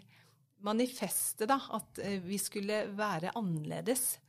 manifestet, 0.65 1.47
da, 1.49 1.59
at 1.77 1.99
eh, 2.03 2.19
vi 2.23 2.39
skulle 2.41 2.83
være 2.97 3.33
annerledes. 3.37 4.19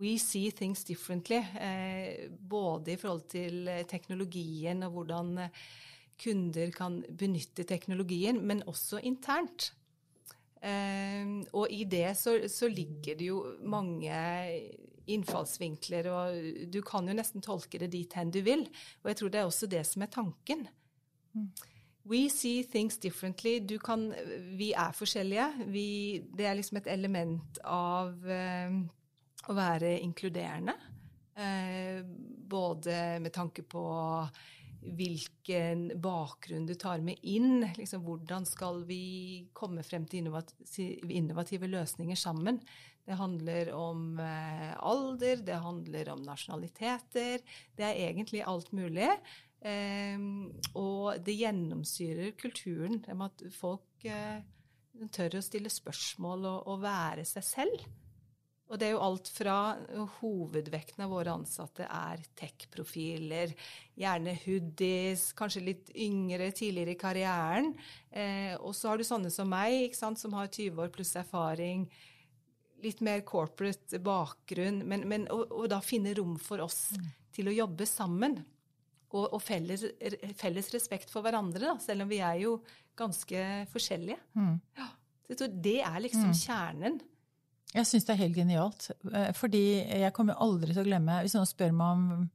We 0.00 0.16
see 0.18 0.50
things 0.50 0.84
differently. 0.84 1.38
Eh, 1.60 2.30
både 2.30 2.94
i 2.94 2.98
forhold 3.00 3.28
til 3.30 3.68
eh, 3.70 3.84
teknologien 3.88 4.82
og 4.86 4.96
hvordan 4.96 5.48
kunder 6.24 6.70
kan 6.74 7.00
benytte 7.18 7.66
teknologien, 7.66 8.40
men 8.46 8.62
også 8.70 9.02
internt. 9.02 9.72
og 11.52 11.66
i 11.70 11.84
det 11.84 12.16
så, 12.16 12.38
så 12.48 12.68
ligger 12.68 13.18
det 13.18 13.26
jo 13.26 13.40
mange 13.60 14.14
innfallsvinkler, 15.06 16.06
og 16.08 16.70
du 16.72 16.80
kan 16.80 17.08
jo 17.08 17.16
nesten 17.18 17.44
tolke 17.44 17.78
det 17.82 17.90
dit 17.92 18.14
hen 18.16 18.30
du 18.32 18.40
vil. 18.46 18.64
Og 19.02 19.10
jeg 19.10 19.18
tror 19.18 19.28
det 19.34 19.40
er 19.40 19.50
også 19.50 19.66
det 19.66 19.82
som 19.84 20.06
er 20.06 20.12
tanken. 20.14 20.64
Mm. 21.34 21.50
We 22.04 22.28
see 22.28 22.64
things 22.68 22.98
differently. 23.00 23.58
Kan, 23.80 24.10
vi 24.58 24.72
er 24.76 24.92
forskjellige. 24.92 25.46
Vi, 25.72 25.86
det 26.36 26.48
er 26.48 26.58
liksom 26.58 26.82
et 26.82 26.90
element 26.92 27.60
av 27.64 28.26
eh, 28.28 28.74
å 29.48 29.56
være 29.56 29.94
inkluderende. 30.04 30.74
Eh, 31.34 32.04
både 32.04 32.98
med 33.24 33.32
tanke 33.34 33.64
på 33.66 33.84
hvilken 34.84 35.86
bakgrunn 36.04 36.66
du 36.68 36.74
tar 36.76 37.00
med 37.00 37.20
inn. 37.22 37.64
Liksom, 37.76 38.04
hvordan 38.04 38.44
skal 38.48 38.82
vi 38.88 39.46
komme 39.56 39.84
frem 39.86 40.04
til 40.04 40.28
innovative 40.28 41.70
løsninger 41.72 42.20
sammen? 42.20 42.60
Det 43.04 43.16
handler 43.20 43.68
om 43.76 44.16
uh, 44.16 44.72
alder, 44.80 45.42
det 45.44 45.56
handler 45.60 46.08
om 46.14 46.22
nasjonaliteter. 46.24 47.42
Det 47.76 47.84
er 47.84 48.00
egentlig 48.06 48.44
alt 48.48 48.70
mulig. 48.72 49.10
Um, 49.64 50.50
og 50.76 51.22
det 51.24 51.38
gjennomsyrer 51.38 52.34
kulturen 52.36 52.98
med 53.06 53.22
at 53.30 53.44
folk 53.56 54.04
uh, 54.12 54.42
tør 55.14 55.38
å 55.38 55.44
stille 55.44 55.72
spørsmål 55.72 56.44
og, 56.50 56.66
og, 56.68 56.82
være 56.82 57.24
seg 57.28 57.46
selv. 57.46 57.86
Og 58.68 58.80
det 58.80 58.88
er 58.88 58.94
jo 58.94 59.02
alt 59.04 59.28
fra 59.32 59.56
hovedvekten 60.18 61.04
av 61.04 61.12
våre 61.12 61.32
ansatte 61.36 61.84
er 61.84 62.20
tech-profiler, 62.36 63.52
gjerne 64.00 64.36
hoodies, 64.44 65.26
kanskje 65.36 65.66
litt 65.66 65.92
yngre 65.96 66.48
tidligere 66.56 66.94
i 66.94 67.00
karrieren. 67.00 67.74
Eh, 68.10 68.54
og 68.56 68.72
så 68.76 68.90
har 68.90 69.00
du 69.00 69.04
sånne 69.04 69.32
som 69.32 69.52
meg, 69.52 69.92
sant, 69.96 70.20
som 70.20 70.36
har 70.36 70.48
20 70.48 70.80
år 70.80 70.92
pluss 70.96 71.12
erfaring. 71.20 71.84
Litt 72.84 73.04
mer 73.04 73.20
corporate 73.28 74.00
bakgrunn, 74.04 74.80
men, 74.88 75.04
men 75.12 75.28
og, 75.32 75.44
og 75.52 75.68
da 75.72 75.84
finne 75.84 76.16
rom 76.16 76.36
for 76.40 76.64
oss 76.64 76.90
mm. 76.96 77.12
til 77.36 77.52
å 77.52 77.56
jobbe 77.64 77.88
sammen 77.88 78.40
og, 79.14 79.26
og 79.36 79.40
felles, 79.42 79.86
felles, 80.38 80.68
respekt 80.74 81.12
for 81.12 81.24
hverandre, 81.24 81.62
da, 81.62 81.74
selv 81.82 82.04
om 82.04 82.10
vi 82.10 82.20
er 82.24 82.42
jo 82.42 82.58
ganske 82.98 83.42
forskjellige. 83.72 84.18
Mm. 84.34 84.56
Ja, 84.78 84.88
det 85.48 85.80
er 85.80 85.98
liksom 86.02 86.30
mm. 86.32 86.38
kjernen. 86.42 87.02
Jeg 87.74 87.88
syns 87.90 88.06
det 88.06 88.14
er 88.14 88.22
helt 88.22 88.36
genialt. 88.36 88.88
Eh, 89.10 89.30
fordi 89.34 89.64
jeg 89.82 90.14
kommer 90.14 90.38
aldri 90.42 90.70
til 90.70 90.84
å 90.84 90.86
glemme 90.86 91.16
Hvis 91.24 91.34
noen 91.34 91.48
spør 91.48 91.72
meg 91.74 91.96
om 91.96 92.26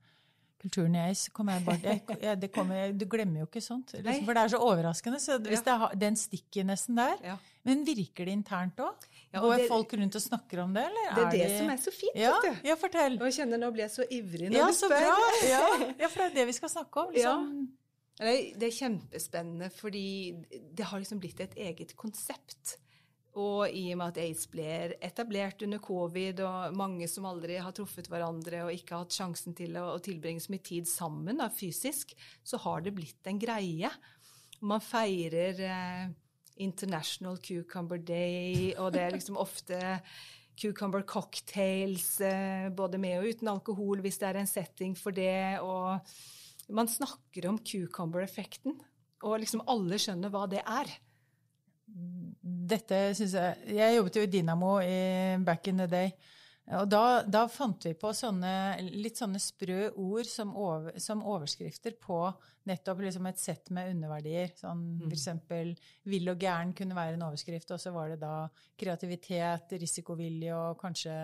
kulturen 0.59 0.95
i 0.95 1.03
Ace, 1.09 1.31
Du 1.31 3.05
glemmer 3.07 3.43
jo 3.43 3.47
ikke 3.47 3.61
sånt. 3.63 3.93
Liksom, 3.95 4.25
for 4.27 4.35
det 4.35 4.43
er 4.43 4.51
så 4.53 4.59
overraskende. 4.63 5.19
Så 5.23 5.37
hvis 5.45 5.63
ja. 5.65 5.77
det, 5.91 5.99
den 6.01 6.19
stikker 6.19 6.67
nesten 6.67 6.99
der. 6.99 7.15
Ja. 7.23 7.37
Men 7.67 7.85
virker 7.87 8.27
det 8.27 8.35
internt 8.35 8.79
òg? 8.83 9.07
Ja, 9.29 9.41
Går 9.43 9.65
folk 9.69 9.93
rundt 9.99 10.15
og 10.17 10.23
snakker 10.23 10.63
om 10.63 10.73
det, 10.73 10.87
eller? 10.89 11.09
Det 11.13 11.21
er, 11.21 11.27
er 11.27 11.33
det 11.35 11.49
de... 11.51 11.57
som 11.59 11.73
er 11.73 11.81
så 11.83 11.91
fint, 11.93 12.15
ja, 12.17 12.31
vet 12.33 12.47
du. 12.47 12.69
Ja, 12.69 12.77
fortell. 12.81 13.17
Og 13.19 13.27
jeg 13.29 13.37
kjenner 13.41 13.61
nå 13.61 13.69
blir 13.75 13.85
jeg 13.85 13.93
så 13.93 14.07
ivrig 14.09 14.49
når 14.49 14.57
ja, 14.57 14.69
du 14.69 14.77
spør. 14.79 14.95
Så 14.95 15.11
bra. 15.11 15.29
Ja, 15.53 15.65
ja, 16.01 16.09
for 16.09 16.23
det 16.23 16.27
er 16.31 16.37
det 16.39 16.47
vi 16.49 16.55
skal 16.57 16.73
snakke 16.73 17.03
om. 17.03 17.13
Liksom. 17.13 17.49
Det 18.19 18.67
er 18.67 18.75
kjempespennende, 18.75 19.69
fordi 19.71 20.07
det 20.75 20.87
har 20.89 20.99
liksom 20.99 21.21
blitt 21.23 21.39
et 21.45 21.53
eget 21.69 21.93
konsept. 21.99 22.79
Og 23.39 23.71
i 23.71 23.85
og 23.93 23.99
med 23.99 24.11
at 24.11 24.21
aids 24.23 24.47
ble 24.51 24.69
etablert 25.05 25.61
under 25.63 25.79
covid, 25.83 26.41
og 26.43 26.77
mange 26.77 27.07
som 27.11 27.27
aldri 27.29 27.59
har 27.61 27.75
truffet 27.75 28.09
hverandre 28.11 28.65
og 28.65 28.73
ikke 28.73 28.95
har 28.95 29.05
hatt 29.05 29.15
sjansen 29.15 29.55
til 29.57 29.77
å, 29.79 29.85
å 29.95 30.01
tilbringe 30.03 30.43
så 30.43 30.53
mye 30.53 30.65
tid 30.65 30.89
sammen 30.89 31.39
da, 31.39 31.47
fysisk, 31.53 32.15
så 32.43 32.59
har 32.65 32.83
det 32.83 32.95
blitt 32.97 33.29
en 33.29 33.39
greie. 33.39 33.91
Man 34.59 34.83
feirer 34.83 35.63
eh, 35.63 36.09
International 36.59 37.39
Cucumber 37.43 38.01
Day, 38.01 38.73
og 38.75 38.91
det 38.95 39.05
er 39.05 39.15
liksom 39.15 39.39
ofte 39.45 39.79
cucumber 40.59 41.05
cocktails, 41.07 42.19
eh, 42.25 42.67
både 42.75 42.99
med 42.99 43.21
og 43.21 43.29
uten 43.31 43.51
alkohol 43.53 44.03
hvis 44.03 44.19
det 44.19 44.31
er 44.31 44.41
en 44.41 44.49
setting 44.49 44.97
for 44.99 45.15
det. 45.15 45.61
og 45.63 46.01
Man 46.75 46.91
snakker 46.91 47.47
om 47.47 47.61
cucumber-effekten, 47.63 48.75
og 49.23 49.39
liksom 49.39 49.63
alle 49.71 49.99
skjønner 50.01 50.33
hva 50.33 50.43
det 50.51 50.65
er 50.65 50.91
dette 52.49 52.99
syns 53.17 53.33
jeg 53.37 53.77
Jeg 53.79 53.95
jobbet 53.95 54.19
jo 54.19 54.25
i 54.25 54.31
Dynamo 54.33 54.75
i 54.81 54.99
back 55.45 55.67
in 55.71 55.81
the 55.83 55.87
day. 55.89 56.13
Og 56.77 56.85
da, 56.85 57.23
da, 57.25 57.47
fant 57.49 57.81
vi 57.87 57.95
på 57.97 58.11
sånne, 58.13 58.51
litt 59.01 59.17
sånne 59.17 59.39
sprø 59.41 59.87
ord 59.97 60.27
som, 60.29 60.51
over, 60.53 60.99
som 61.01 61.23
overskrifter 61.25 61.95
på 61.97 62.19
nettopp 62.69 63.01
liksom 63.01 63.25
et 63.25 63.41
sett 63.41 63.71
med 63.73 63.89
underverdier. 63.95 64.51
Sånn 64.57 64.83
mm. 64.99 65.07
f.eks. 65.09 65.87
'vill 66.05 66.29
og 66.29 66.43
gæren' 66.45 66.75
kunne 66.77 66.97
være 66.97 67.17
en 67.17 67.25
overskrift, 67.25 67.73
og 67.73 67.81
så 67.81 67.93
var 67.95 68.13
det 68.13 68.19
da 68.21 68.33
kreativitet, 68.77 69.73
risikovilje 69.81 70.53
og 70.53 70.77
kanskje 70.81 71.15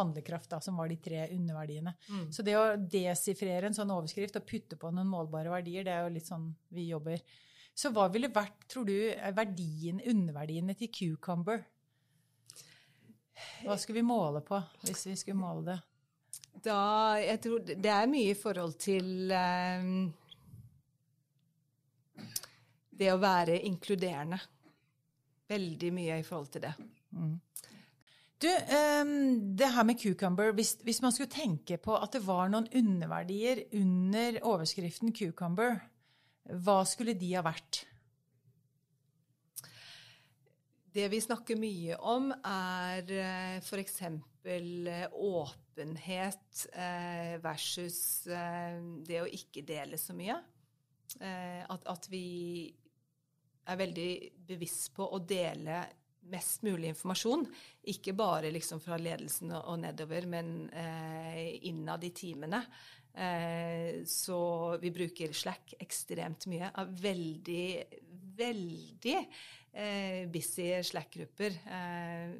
handlekraft 0.00 0.54
da, 0.54 0.62
som 0.64 0.80
var 0.80 0.88
de 0.88 0.96
tre 1.02 1.26
underverdiene. 1.34 1.92
Mm. 2.08 2.30
Så 2.32 2.46
det 2.46 2.56
å 2.56 2.64
desifrere 2.80 3.68
en 3.68 3.76
sånn 3.76 3.92
overskrift 3.92 4.40
og 4.40 4.48
putte 4.48 4.80
på 4.80 4.94
noen 4.96 5.12
målbare 5.12 5.52
verdier, 5.52 5.84
det 5.84 5.92
er 5.92 6.06
jo 6.06 6.16
litt 6.16 6.32
sånn 6.32 6.48
vi 6.72 6.88
jobber. 6.88 7.20
Så 7.76 7.90
hva 7.92 8.06
ville 8.08 8.32
vært, 8.32 8.62
tror 8.72 8.86
du, 8.88 8.94
verdien, 9.36 10.00
underverdiene 10.08 10.76
til 10.78 10.88
cucumber? 10.88 11.60
Hva 13.66 13.76
skulle 13.76 14.00
vi 14.00 14.06
måle 14.08 14.40
på, 14.44 14.58
hvis 14.86 15.06
vi 15.10 15.16
skulle 15.20 15.36
måle 15.36 15.66
det? 15.66 15.76
Da, 16.64 16.78
jeg 17.20 17.40
tror 17.44 17.66
Det 17.68 17.90
er 17.92 18.08
mye 18.08 18.32
i 18.32 18.38
forhold 18.38 18.78
til 18.80 19.32
um, 19.32 20.06
det 22.96 23.10
å 23.12 23.20
være 23.20 23.58
inkluderende. 23.68 24.38
Veldig 25.46 25.90
mye 25.94 26.16
i 26.22 26.24
forhold 26.26 26.48
til 26.54 26.64
det. 26.64 26.72
Mm. 27.12 27.34
Du, 28.40 28.48
um, 28.48 29.12
det 29.56 29.68
her 29.72 29.84
med 29.88 30.00
cucumber, 30.00 30.52
hvis, 30.56 30.74
hvis, 30.84 31.02
man 31.04 31.12
skulle 31.12 31.32
tenke 31.32 31.76
på 31.80 31.96
at 31.96 32.16
det 32.16 32.24
var 32.24 32.48
noen 32.52 32.68
underverdier 32.76 33.66
under 33.76 34.40
overskriften 34.44 35.12
cucumber, 35.16 35.78
hva 36.46 36.80
skulle 36.86 37.16
de 37.18 37.32
ha 37.34 37.42
vært? 37.46 37.82
Det 40.96 41.10
vi 41.12 41.18
snakker 41.20 41.58
mye 41.60 41.98
om, 42.08 42.30
er 42.32 43.10
eh, 43.12 43.56
f.eks. 43.60 43.98
Eh, 44.46 45.02
åpenhet 45.12 46.62
eh, 46.72 47.34
versus 47.42 47.98
det 49.04 49.18
å 49.20 49.26
ikke 49.28 49.64
dele 49.66 49.98
så 50.00 50.14
mye. 50.16 50.38
At, 51.16 52.08
vi 52.10 52.68
er 53.66 53.78
veldig 53.80 54.10
bevisst 54.48 54.90
på 54.96 55.06
å 55.16 55.20
dele 55.24 55.78
mest 56.32 56.64
mulig 56.66 56.90
informasjon. 56.92 57.46
Ikke 57.92 58.14
bare 58.16 58.50
liksom 58.54 58.80
fra 58.82 58.98
ledelsen 59.00 59.54
og 59.56 59.78
nedover, 59.82 60.26
men 60.30 60.54
innad 61.62 62.04
i 62.04 62.12
teamene. 62.16 62.64
Eh, 63.16 64.04
så 64.04 64.76
vi 64.80 64.90
bruker 64.92 65.32
Slack 65.32 65.74
ekstremt 65.80 66.46
mye. 66.52 66.68
Av 66.76 66.90
veldig, 67.00 67.66
veldig 68.36 69.16
eh, 69.16 70.28
busy 70.32 70.68
Slack-grupper. 70.84 71.56
Eh, 71.64 72.36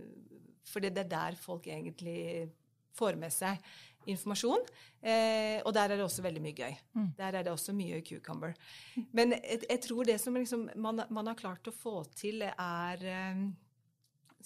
for 0.67 0.85
det 0.85 0.93
er 1.01 1.09
der 1.09 1.39
folk 1.41 1.69
egentlig 1.73 2.51
får 2.97 3.17
med 3.21 3.33
seg 3.33 3.63
informasjon. 4.07 4.69
Eh, 5.01 5.63
og 5.65 5.73
der 5.75 5.89
er 5.91 5.97
det 5.97 6.05
også 6.05 6.25
veldig 6.27 6.45
mye 6.45 6.57
gøy. 6.57 6.77
Mm. 6.99 7.09
Der 7.17 7.39
er 7.39 7.47
det 7.47 7.55
også 7.55 7.73
mye 7.77 8.03
cucumber. 8.05 8.53
Men 9.17 9.33
jeg, 9.39 9.65
jeg 9.65 9.81
tror 9.89 10.05
det 10.05 10.21
som 10.21 10.37
liksom 10.37 10.69
man, 10.77 11.07
man, 11.09 11.33
har 11.33 11.41
klart 11.41 11.71
å 11.71 11.75
få 11.75 12.03
til, 12.13 12.45
er 12.45 13.09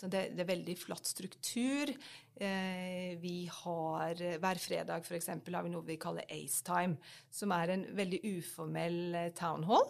eh, 0.03 0.11
det, 0.13 0.23
det, 0.35 0.45
er 0.45 0.51
veldig 0.53 0.77
flatt 0.79 1.09
struktur. 1.09 1.93
Eh, 2.35 3.19
vi 3.21 3.51
har 3.53 4.23
Hver 4.41 4.63
fredag 4.63 5.05
f.eks. 5.05 5.29
har 5.29 5.67
vi 5.67 5.73
noe 5.73 5.87
vi 5.87 5.99
kaller 6.01 6.29
Ace 6.29 6.65
Time, 6.67 6.97
som 7.31 7.53
er 7.57 7.75
en 7.75 7.85
veldig 7.97 8.23
uformell 8.37 9.15
eh, 9.15 9.33
town 9.37 9.67
hall. 9.69 9.89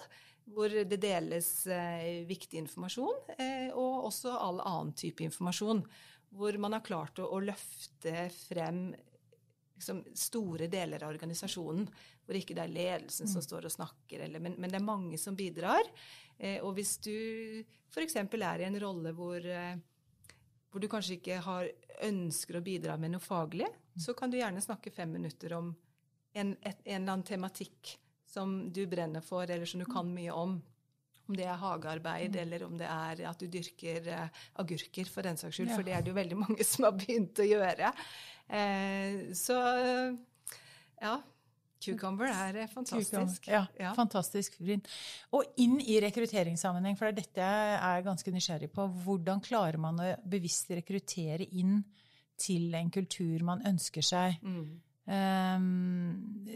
Hvor 0.51 0.73
det 0.73 0.99
deles 0.99 1.51
eh, 1.71 2.25
viktig 2.27 2.59
informasjon, 2.65 3.35
eh, 3.39 3.69
og 3.71 4.09
også 4.11 4.33
all 4.35 4.59
annen 4.65 4.97
type 4.99 5.23
informasjon. 5.23 5.85
Hvor 6.35 6.59
man 6.63 6.75
har 6.75 6.87
klart 6.87 7.21
å, 7.23 7.29
å 7.31 7.43
løfte 7.43 8.27
frem 8.35 8.91
liksom, 9.81 10.05
store 10.15 10.69
deler 10.71 11.05
av 11.05 11.15
organisasjonen. 11.15 11.87
Hvor 12.27 12.39
ikke 12.39 12.55
det 12.55 12.67
er 12.67 12.75
ledelsen 12.75 13.27
mm. 13.27 13.33
som 13.33 13.45
står 13.45 13.67
og 13.67 13.75
snakker, 13.75 14.27
eller, 14.27 14.43
men, 14.43 14.57
men, 14.61 14.71
det 14.71 14.79
er 14.79 14.87
mange 14.87 15.19
som 15.19 15.39
bidrar. 15.39 15.87
Eh, 16.39 16.59
og 16.63 16.77
hvis 16.77 16.99
du 17.03 17.15
f.eks. 17.91 18.17
er 18.21 18.63
i 18.63 18.69
en 18.69 18.81
rolle 18.83 19.15
hvor 19.17 19.41
eh, 19.43 19.79
hvor 20.71 20.83
du 20.83 20.89
kanskje 20.91 21.19
ikke 21.19 21.41
har, 21.45 21.69
ønsker 22.07 22.59
å 22.59 22.65
bidra 22.65 22.97
med 23.01 23.15
noe 23.15 23.23
faglig, 23.23 23.69
så 23.99 24.15
kan 24.17 24.31
du 24.31 24.39
gjerne 24.39 24.63
snakke 24.63 24.93
fem 24.95 25.11
minutter 25.13 25.55
om 25.59 25.73
en, 26.33 26.53
et, 26.63 26.79
en 26.85 27.03
eller 27.03 27.13
annen 27.17 27.27
tematikk 27.27 27.97
som 28.31 28.71
du 28.73 28.85
brenner 28.87 29.25
for, 29.25 29.51
eller 29.51 29.67
som 29.67 29.83
du 29.83 29.89
kan 29.91 30.07
mye 30.15 30.35
om. 30.35 30.61
Om 31.31 31.37
det 31.39 31.47
er 31.47 31.59
hagearbeid, 31.59 32.35
mm. 32.35 32.41
eller 32.45 32.65
om 32.67 32.79
det 32.79 32.87
er 32.91 33.25
at 33.31 33.43
du 33.43 33.51
dyrker 33.51 34.07
uh, 34.11 34.45
agurker, 34.63 35.11
for 35.11 35.27
den 35.27 35.39
saks 35.39 35.59
skyld. 35.59 35.73
Ja. 35.73 35.79
For 35.79 35.87
det 35.87 35.95
er 35.97 36.07
det 36.07 36.13
jo 36.13 36.19
veldig 36.19 36.39
mange 36.39 36.67
som 36.67 36.87
har 36.87 36.95
begynt 36.99 37.43
å 37.43 37.47
gjøre. 37.47 37.93
Uh, 38.51 39.31
så 39.39 39.59
ja. 41.01 41.19
Cucumber 41.81 42.29
er 42.29 42.59
fantastisk. 42.69 43.15
fantastisk. 43.15 43.49
Ja, 43.49 43.65
ja, 43.81 43.95
fantastisk. 43.97 44.59
Og 45.37 45.61
inn 45.63 45.79
i 45.81 45.97
rekrutteringssammenheng, 46.05 46.99
for 46.99 47.09
det 47.09 47.13
er 47.13 47.25
dette 47.25 47.49
jeg 47.49 47.81
er 47.89 48.07
ganske 48.07 48.35
nysgjerrig 48.35 48.71
på. 48.75 48.87
Hvordan 49.05 49.43
klarer 49.45 49.81
man 49.81 50.01
å 50.03 50.13
bevisst 50.29 50.71
rekruttere 50.77 51.49
inn 51.51 51.81
til 52.41 52.75
en 52.77 52.93
kultur 52.93 53.45
man 53.49 53.65
ønsker 53.69 54.05
seg? 54.05 54.41
Mm. 54.45 54.71
Um, 55.11 56.47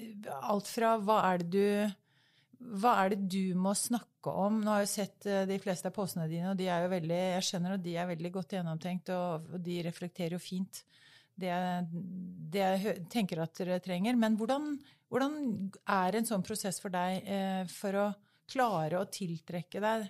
alt 0.47 0.69
fra 0.71 0.95
hva 1.03 1.23
er 1.33 1.43
det 1.43 1.51
du 1.55 2.01
hva 2.65 2.95
er 3.03 3.13
det 3.13 3.27
du 3.29 3.55
må 3.61 3.75
snakke 3.77 4.33
om? 4.33 4.61
Nå 4.65 4.73
har 4.73 4.85
jeg 4.85 4.93
sett 4.95 5.27
eh, 5.29 5.43
de 5.49 5.59
fleste 5.61 5.91
av 5.91 5.95
postene 5.97 6.29
dine, 6.31 6.53
og 6.53 6.57
de 6.57 6.69
er 6.73 6.85
jo 6.85 6.93
veldig, 6.95 7.19
jeg 7.35 7.47
skjønner 7.49 7.77
at 7.77 7.83
de 7.85 7.97
er 8.01 8.09
veldig 8.09 8.31
godt 8.33 8.55
gjennomtenkt, 8.57 9.11
og 9.13 9.57
de 9.65 9.81
reflekterer 9.85 10.37
jo 10.37 10.43
fint 10.43 10.81
det, 11.41 11.55
det, 12.53 12.61
jeg 12.61 13.07
tenker 13.13 13.43
at 13.43 13.55
dere 13.59 13.81
trenger. 13.83 14.17
Men 14.19 14.39
hvordan, 14.39 14.75
hvordan, 15.13 15.39
er 15.91 16.19
en 16.19 16.29
sånn 16.29 16.45
prosess 16.47 16.81
for 16.83 16.95
deg 16.95 17.27
eh, 17.27 17.63
for 17.71 18.01
å 18.01 18.07
klare 18.51 19.01
å 19.01 19.09
tiltrekke 19.09 19.81
deg 19.83 20.09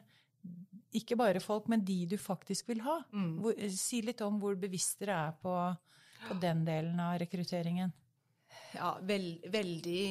ikke 0.95 1.17
bare 1.19 1.43
folk, 1.43 1.67
men 1.71 1.83
de 1.87 2.05
du 2.07 2.15
faktisk 2.21 2.69
vil 2.71 2.85
ha? 2.85 3.01
Mm. 3.11 3.31
Hvor, 3.43 3.59
si 3.75 4.01
litt 4.07 4.21
om 4.23 4.37
hvor 4.43 4.55
bevisst 4.59 5.01
dere 5.03 5.17
er 5.29 5.37
på, 5.41 5.55
på 6.29 6.37
den 6.43 6.63
delen 6.67 7.01
av 7.03 7.17
rekrutteringen 7.23 7.91
ja, 8.75 8.91
veld, 9.07 9.47
veldig 9.53 10.05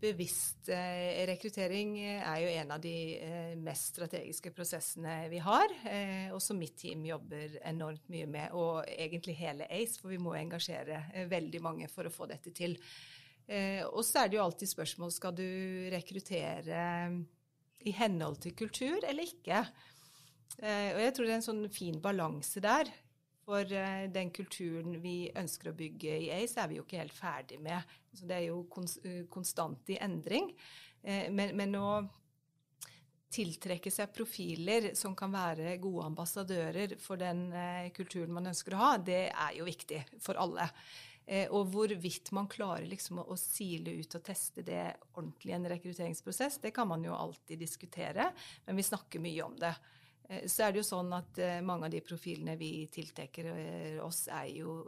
bevisst 0.00 0.68
eh, 0.72 1.24
rekruttering 1.28 1.96
er 2.04 2.38
jo 2.42 2.52
en 2.52 2.74
av 2.76 2.82
de 2.82 2.94
eh, 3.16 3.54
mest 3.60 3.94
strategiske 3.94 4.52
prosessene 4.54 5.16
vi 5.32 5.40
har, 5.44 5.72
eh, 5.88 6.28
og 6.34 6.42
som 6.44 6.60
mitt 6.60 6.76
team 6.80 7.04
jobber 7.08 7.58
enormt 7.64 8.06
mye 8.12 8.28
med, 8.30 8.54
og 8.56 8.84
egentlig 8.88 9.36
hele 9.40 9.68
ACE, 9.68 9.98
for 10.00 10.12
vi 10.12 10.20
må 10.22 10.36
engasjere 10.38 11.04
eh, 11.12 11.28
veldig 11.30 11.62
mange 11.64 11.90
for 11.92 12.08
å 12.08 12.14
få 12.14 12.28
dette 12.30 12.52
til. 12.56 12.76
Eh, 13.46 13.82
og 13.84 14.02
så 14.06 14.24
er 14.24 14.30
det 14.30 14.38
jo 14.38 14.44
alltid 14.44 14.70
spørsmål 14.70 15.12
skal 15.12 15.36
du 15.36 15.48
rekruttere 15.92 16.84
i 17.84 17.92
henhold 17.98 18.40
til 18.44 18.56
kultur 18.56 19.00
eller 19.04 19.28
ikke. 19.28 19.64
Eh, 20.60 20.90
og 20.94 21.00
jeg 21.02 21.14
tror 21.14 21.26
det 21.26 21.34
er 21.34 21.40
en 21.40 21.48
sånn 21.50 21.66
fin 21.72 21.98
balanse 22.02 22.62
der. 22.64 22.90
For 23.44 23.68
uh, 23.76 24.04
den 24.12 24.32
kulturen 24.32 24.98
vi 25.02 25.28
ønsker 25.36 25.70
å 25.70 25.76
bygge 25.76 26.16
i 26.26 26.32
ACE, 26.32 26.56
er 26.60 26.70
vi 26.70 26.78
jo 26.78 26.86
ikke 26.86 27.02
helt 27.02 27.16
ferdig 27.16 27.60
med. 27.64 27.94
Så 28.16 28.28
det 28.28 28.38
er 28.38 28.46
jo 28.48 28.62
uh, 28.64 29.24
konstant 29.32 29.92
i 29.92 30.00
endring. 30.04 30.50
Uh, 31.04 31.28
men, 31.34 31.52
men, 31.58 31.76
å 31.76 32.04
tiltrekke 33.34 33.90
seg 33.90 34.12
profiler 34.14 34.92
som 34.94 35.16
kan 35.18 35.32
være 35.34 35.72
gode 35.82 36.04
ambassadører 36.06 36.92
for 37.02 37.18
den 37.18 37.48
kulturen 37.96 38.30
man 38.30 38.46
ønsker 38.46 38.76
å 38.76 38.78
ha, 38.78 38.90
det 39.02 39.24
er 39.26 39.56
jo 39.56 39.66
viktig 39.66 39.98
for 40.22 40.38
alle. 40.38 40.68
og 41.48 41.72
hvorvidt 41.72 42.30
man 42.36 42.46
klarer 42.46 42.86
liksom 42.86 43.18
å 43.24 43.34
sile 43.34 43.96
ut 43.98 44.14
og 44.14 44.22
teste 44.22 44.62
det 44.62 44.84
ordentlig 45.16 45.50
i 45.50 45.56
en 45.56 45.66
rekrutteringsprosess, 45.72 46.60
det 46.62 46.70
kan 46.76 46.86
man 46.86 47.02
jo 47.02 47.16
alltid 47.16 47.58
diskutere, 47.58 48.28
men 48.68 48.78
vi 48.78 48.86
snakker 48.86 49.26
mye 49.26 49.42
om 49.42 49.58
det. 49.58 49.74
Eh, 50.28 50.46
så 50.48 50.66
er 50.66 50.72
det 50.72 50.82
jo 50.82 50.86
sånn 50.88 51.12
at 51.16 51.40
eh, 51.42 51.60
mange 51.64 51.88
av 51.88 51.94
de 51.94 52.02
profilene 52.04 52.56
vi 52.60 52.86
tiltrekker 52.92 53.50
eh, 53.52 53.98
oss, 54.04 54.26
er 54.32 54.48
jo 54.54 54.78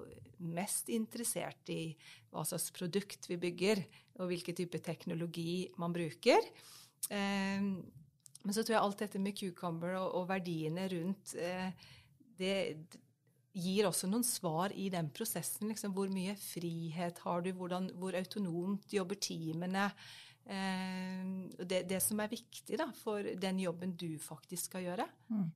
mest 0.46 0.90
interessert 0.92 1.72
i 1.72 1.90
hva 2.32 2.44
slags 2.46 2.70
produkt 2.76 3.28
vi 3.30 3.38
bygger, 3.40 3.82
og 4.20 4.30
hvilken 4.30 4.56
type 4.56 4.80
teknologi 4.84 5.66
man 5.80 5.92
bruker. 5.92 6.40
Men 7.10 8.54
så 8.54 8.62
tror 8.62 8.74
jeg 8.74 8.80
alt 8.80 9.02
dette 9.02 9.20
med 9.20 9.36
cucumber 9.36 9.98
og, 9.98 10.22
verdiene 10.30 10.86
rundt 10.88 11.34
det, 12.40 12.54
gir 13.52 13.88
også 13.88 14.08
noen 14.08 14.24
svar 14.26 14.72
i 14.72 14.88
den 14.92 15.10
prosessen. 15.12 15.68
Liksom, 15.68 15.92
hvor 15.96 16.08
mye 16.12 16.32
frihet 16.40 17.20
har 17.24 17.44
du? 17.44 17.50
Hvordan, 17.56 17.90
hvor 18.00 18.16
autonomt 18.16 18.96
jobber 18.96 19.20
teamene? 19.20 19.90
Eh, 20.46 21.22
det, 21.58 21.82
det, 21.90 22.00
som 22.04 22.20
er 22.22 22.30
viktig 22.30 22.78
da, 22.78 22.88
for 22.94 23.26
den 23.46 23.62
jobben 23.62 23.96
du 23.98 24.12
faktisk 24.22 24.70
skal 24.70 24.86
gjøre. 24.86 25.06
Mm. 25.32 25.46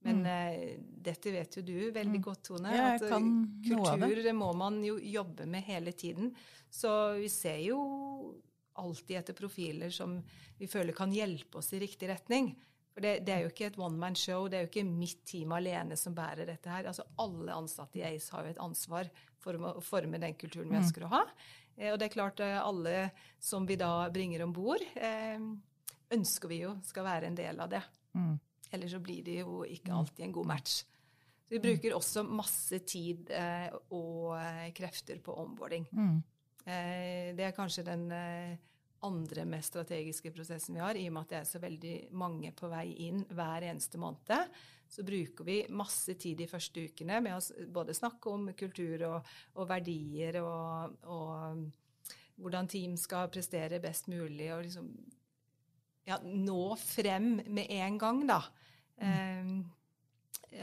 Men 0.00 0.22
uh, 0.24 0.78
dette 0.80 1.32
vet 1.34 1.58
jo 1.58 1.62
du 1.64 1.74
veldig 1.92 2.20
mm. 2.22 2.24
godt, 2.24 2.46
Tone. 2.48 2.72
Ja, 2.72 2.94
at 2.94 3.04
kan 3.04 3.26
kultur 3.66 4.22
det. 4.24 4.32
må 4.32 4.48
man 4.56 4.78
jo 4.84 4.96
jobbe 4.96 5.44
med 5.44 5.66
hele 5.66 5.92
tiden. 5.92 6.32
Så 6.72 7.18
vi 7.20 7.28
ser 7.28 7.60
jo 7.66 7.80
alltid 8.80 9.18
etter 9.18 9.36
profiler 9.36 9.92
som 9.92 10.16
vi 10.56 10.68
føler 10.70 10.96
kan 10.96 11.12
hjelpe 11.12 11.60
oss 11.60 11.72
i 11.76 11.82
riktig 11.82 12.08
retning. 12.08 12.54
For 12.90 13.04
det, 13.04 13.26
det 13.26 13.34
er 13.34 13.44
jo 13.44 13.50
ikke 13.52 13.68
et 13.68 13.78
one 13.78 14.00
man 14.00 14.16
show, 14.18 14.48
det 14.50 14.56
er 14.56 14.64
jo 14.64 14.70
ikke 14.70 14.86
mitt 14.88 15.20
team 15.28 15.52
alene 15.54 15.98
som 16.00 16.16
bærer 16.16 16.48
dette 16.48 16.72
her. 16.72 16.88
Altså 16.90 17.04
Alle 17.22 17.54
ansatte 17.54 18.00
i 18.00 18.06
ACE 18.08 18.32
har 18.34 18.46
jo 18.46 18.54
et 18.54 18.62
ansvar 18.64 19.10
for 19.40 19.56
å 19.56 19.82
forme 19.84 20.20
den 20.20 20.34
kulturen 20.40 20.70
vi 20.70 20.78
mm. 20.78 20.82
ønsker 20.82 21.06
å 21.06 21.12
ha. 21.12 21.22
Eh, 21.80 21.92
og 21.92 21.98
det 21.98 22.10
er 22.10 22.14
klart, 22.14 22.40
eh, 22.44 22.60
alle 22.60 23.10
som 23.40 23.66
vi 23.66 23.78
da 23.80 24.10
bringer 24.12 24.44
om 24.44 24.52
bord, 24.52 24.84
eh, 24.94 25.40
ønsker 26.10 26.50
vi 26.50 26.62
jo 26.64 26.76
skal 26.84 27.06
være 27.06 27.30
en 27.30 27.38
del 27.38 27.60
av 27.60 27.70
det. 27.72 27.82
Mm. 28.14 28.38
Ellers 28.70 28.92
så 28.92 29.02
blir 29.02 29.24
det 29.24 29.40
jo 29.40 29.62
ikke 29.64 29.90
mm. 29.90 29.98
alltid 29.98 30.24
en 30.26 30.32
god 30.32 30.50
match. 30.52 30.82
Så 31.46 31.56
vi 31.56 31.58
mm. 31.58 31.64
bruker 31.66 31.96
også 31.96 32.26
masse 32.26 32.78
tid 32.86 33.30
og 33.90 34.36
krefter 34.74 35.18
på 35.18 35.34
onboarding. 35.42 35.88
Mm. 35.90 36.20
Det 36.62 37.42
er 37.42 37.56
kanskje 37.56 37.82
den 37.88 38.04
andre 39.02 39.46
mest 39.48 39.72
strategiske 39.72 40.30
prosessen 40.30 40.76
vi 40.76 40.84
har, 40.84 40.94
i 40.94 41.08
og 41.08 41.16
med 41.16 41.26
at 41.26 41.32
det 41.32 41.38
er 41.40 41.48
så 41.48 41.62
veldig 41.62 41.96
mange 42.14 42.52
på 42.54 42.70
vei 42.70 42.84
inn 43.08 43.24
hver 43.34 43.66
eneste 43.66 43.98
måned. 43.98 44.30
Så 44.90 45.04
bruker 45.06 45.46
vi 45.46 45.60
masse 45.70 46.16
tid 46.18 46.40
de 46.40 46.48
første 46.50 46.82
ukene 46.82 47.20
med 47.22 47.36
å 47.36 47.66
både 47.70 47.94
snakke 47.94 48.32
om 48.32 48.48
kultur 48.58 49.04
og, 49.06 49.28
og 49.54 49.68
verdier 49.70 50.40
og, 50.42 50.96
og, 51.06 51.68
hvordan 52.40 52.70
team 52.72 52.96
skal 52.98 53.30
prestere 53.30 53.78
best 53.82 54.08
mulig, 54.10 54.48
og 54.54 54.64
liksom 54.64 54.88
ja, 56.08 56.16
nå 56.24 56.62
frem 56.80 57.34
med 57.52 57.70
en 57.70 57.98
gang, 58.00 58.22
da. 58.26 58.40
Mm. 59.00 59.50
Um, 59.50 59.60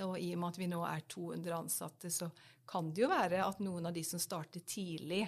og 0.03 0.17
i 0.19 0.34
og 0.34 0.41
med 0.41 0.50
at 0.50 0.60
vi 0.60 0.67
nå 0.67 0.79
er 0.84 1.05
200 1.07 1.53
ansatte, 1.55 2.10
så 2.12 2.27
kan 2.67 2.89
det 2.91 3.05
jo 3.05 3.12
være 3.12 3.46
at 3.46 3.62
noen 3.63 3.88
av 3.88 3.96
de 3.96 4.03
som 4.03 4.19
startet 4.19 4.65
tidlig, 4.67 5.22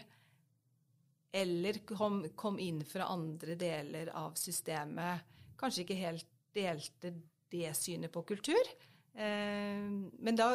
eller 1.32 1.80
kom, 1.88 2.24
kom 2.36 2.58
inn 2.60 2.82
fra 2.90 3.08
andre 3.14 3.56
deler 3.60 4.12
av 4.18 4.36
systemet, 4.40 5.24
kanskje 5.60 5.86
ikke 5.86 6.00
helt 6.02 6.30
delte 6.56 7.14
det 7.54 7.72
synet 7.78 8.12
på 8.12 8.24
kultur. 8.34 8.72
Eh, 9.14 9.86
men 10.20 10.40
da 10.40 10.52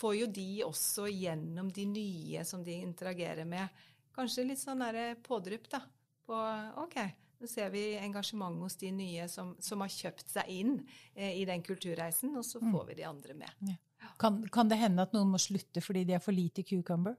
får 0.00 0.16
jo 0.16 0.28
de 0.32 0.48
også 0.64 1.08
gjennom 1.10 1.70
de 1.74 1.86
nye 1.90 2.44
som 2.48 2.62
de 2.64 2.78
interagerer 2.80 3.48
med, 3.48 3.68
kanskje 4.14 4.46
litt 4.48 4.60
sånn 4.60 4.84
pådrypp 5.26 5.68
da, 5.72 5.82
på 6.26 6.38
OK, 6.82 6.96
nå 7.40 7.48
ser 7.48 7.70
vi 7.72 7.94
engasjement 7.96 8.60
hos 8.60 8.76
de 8.80 8.90
nye 8.92 9.26
som, 9.32 9.54
som 9.60 9.80
har 9.80 9.92
kjøpt 9.92 10.28
seg 10.28 10.50
inn 10.52 10.74
eh, 11.14 11.38
i 11.40 11.46
den 11.48 11.64
kulturreisen, 11.64 12.34
og 12.36 12.44
så 12.44 12.60
mm. 12.60 12.72
får 12.74 12.90
vi 12.90 12.98
de 13.00 13.06
andre 13.08 13.36
med. 13.38 13.70
Ja. 13.70 14.10
Kan, 14.20 14.42
kan, 14.52 14.68
det 14.68 14.80
hende 14.80 15.04
at 15.04 15.14
noen 15.16 15.32
må 15.32 15.40
slutte 15.40 15.82
fordi 15.84 16.06
de 16.08 16.16
er 16.16 16.24
for 16.24 16.36
lite 16.36 16.64
cucumber? 16.68 17.16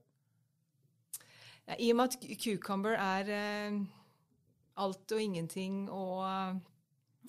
Ja, 1.66 1.76
I 1.78 1.92
og 1.92 1.98
med 1.98 2.14
at 2.14 2.28
cucumber 2.42 2.94
er 2.98 3.32
eh, 3.34 3.80
alt 4.82 5.14
og 5.14 5.22
ingenting, 5.22 5.84
og 5.90 6.22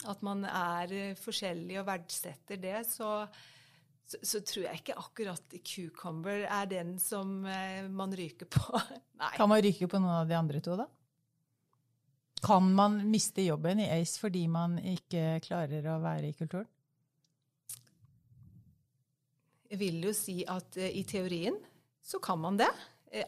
at 0.09 0.23
man 0.25 0.43
er 0.47 0.93
eh, 0.93 1.17
forskjellig 1.19 1.79
og 1.81 1.87
verdsetter 1.87 2.59
det, 2.61 2.79
så, 2.89 3.23
så, 4.05 4.19
så, 4.19 4.41
tror 4.45 4.67
jeg 4.67 4.81
ikke 4.81 4.97
akkurat 4.99 5.55
cucumber 5.65 6.45
er 6.45 6.69
den 6.71 6.95
som 7.01 7.41
eh, 7.49 7.87
man 7.89 8.13
ryker 8.15 8.49
på. 8.51 8.79
Nei. 9.21 9.33
Kan 9.37 9.51
man 9.51 9.63
ryke 9.63 9.89
på 9.89 10.01
noen 10.01 10.23
av 10.23 10.29
de 10.29 10.37
andre 10.39 10.63
to, 10.63 10.77
da? 10.79 10.87
Kan 12.43 12.73
man 12.75 12.99
miste 13.07 13.45
jobben 13.45 13.79
i 13.79 13.89
ACE 14.01 14.19
fordi 14.19 14.47
man 14.51 14.75
ikke 14.77 15.39
klarer 15.45 15.85
å 15.93 15.99
være 16.03 16.31
i 16.31 16.35
kulturen? 16.35 16.67
Jeg 19.71 19.79
vil 19.81 20.03
jo 20.05 20.11
si 20.13 20.41
at 20.45 20.75
uh, 20.77 20.85
i 20.85 21.05
teorien 21.07 21.55
så 22.03 22.19
kan 22.21 22.41
man 22.43 22.59
det. 22.59 22.69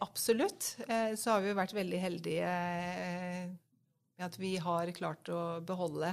Absolutt. 0.02 0.66
Så 1.16 1.30
har 1.30 1.44
vi 1.44 1.52
jo 1.52 1.58
vært 1.60 1.76
veldig 1.78 1.98
heldige 2.02 2.54
med 4.16 4.26
at 4.28 4.40
vi 4.40 4.56
har 4.64 4.92
klart 4.96 5.30
å 5.30 5.60
beholde 5.66 6.12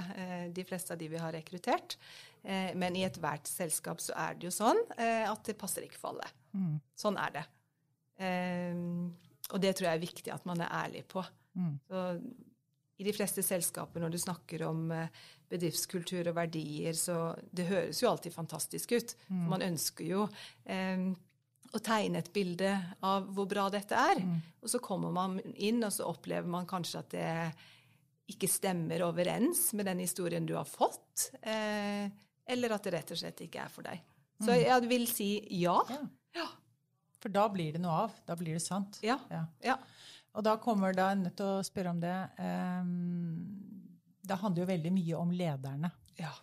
de 0.51 0.65
fleste 0.67 0.93
av 0.93 0.99
de 0.99 1.07
vi 1.07 1.21
har 1.21 1.31
rekruttert. 1.31 1.97
men 2.75 2.95
i 2.99 3.05
ethvert 3.07 3.47
selskap 3.47 4.01
så 4.03 4.11
er 4.19 4.35
det 4.35 4.49
jo 4.49 4.51
sånn 4.51 4.81
at 4.99 5.45
det 5.47 5.55
passer 5.55 5.85
ikke 5.85 6.01
for 6.01 6.11
alle. 6.11 6.27
Mm. 6.51 6.81
Sånn 6.99 7.15
er 7.15 7.31
det. 7.37 7.43
og 9.53 9.61
det 9.63 9.71
tror 9.77 9.87
jeg 9.87 9.95
er 9.95 10.03
viktig 10.03 10.33
at 10.35 10.43
man 10.49 10.65
er 10.65 10.75
ærlig 10.83 11.05
på. 11.07 11.23
Mm. 11.55 11.79
Så 11.87 12.03
i 12.97 13.05
de 13.07 13.13
fleste 13.15 13.43
selskaper 13.45 14.03
når 14.03 14.13
du 14.13 14.19
snakker 14.21 14.63
om 14.67 14.87
eh, 14.93 15.11
bedriftskultur 15.51 16.29
og 16.29 16.37
verdier, 16.37 16.95
så 16.97 17.33
det 17.51 17.67
høres 17.69 18.01
jo 18.01 18.09
alltid 18.09 18.35
fantastisk 18.35 18.95
ut. 18.95 19.15
Mm. 19.27 19.45
Man 19.51 19.65
ønsker 19.65 20.07
jo 20.07 20.25
eh, 20.63 21.07
å 21.73 21.81
tegne 21.83 22.21
et 22.21 22.33
bilde 22.33 22.73
av 23.05 23.27
hvor 23.33 23.49
bra 23.49 23.67
dette 23.73 23.97
er. 23.97 24.21
Mm. 24.21 24.39
Og 24.61 24.73
så 24.73 24.81
kommer 24.83 25.13
man 25.13 25.39
inn, 25.55 25.81
og 25.83 25.93
så 25.93 26.09
opplever 26.09 26.49
man 26.49 26.69
kanskje 26.69 27.01
at 27.01 27.13
det 27.13 27.29
ikke 28.31 28.47
stemmer 28.47 29.03
overens 29.05 29.71
med 29.75 29.87
den 29.89 30.03
historien 30.03 30.45
du 30.47 30.55
har 30.55 30.67
fått. 30.67 31.29
Eh, 31.41 32.07
eller 32.45 32.75
at 32.75 32.85
det 32.85 32.93
rett 32.95 33.13
og 33.15 33.19
slett 33.19 33.43
ikke 33.45 33.63
er 33.65 33.71
for 33.71 33.87
deg. 33.87 34.03
Så 34.39 34.51
mm. 34.51 34.59
jeg 34.63 34.89
vil 34.91 35.05
si 35.11 35.29
ja. 35.61 35.75
ja. 36.35 36.47
For 37.21 37.31
da 37.31 37.45
blir 37.51 37.75
det 37.75 37.83
noe 37.83 38.05
av. 38.05 38.15
Da 38.27 38.37
blir 38.39 38.57
det 38.57 38.63
sant. 38.63 38.99
Ja. 39.05 39.19
ja. 39.31 39.43
ja. 39.63 39.77
Og 40.33 40.45
da 40.45 40.55
kommer 40.61 40.95
da 40.95 41.11
jeg 41.11 41.21
nødt 41.21 41.37
til 41.39 41.51
å 41.59 41.65
spørre 41.65 41.93
om 41.93 41.99
det 42.01 42.15
um, 42.39 43.35
Det 44.25 44.39
handler 44.41 44.63
jo 44.63 44.71
veldig 44.71 44.93
mye 44.95 45.19
om 45.19 45.35
lederne. 45.35 45.91
Ja. 46.19 46.33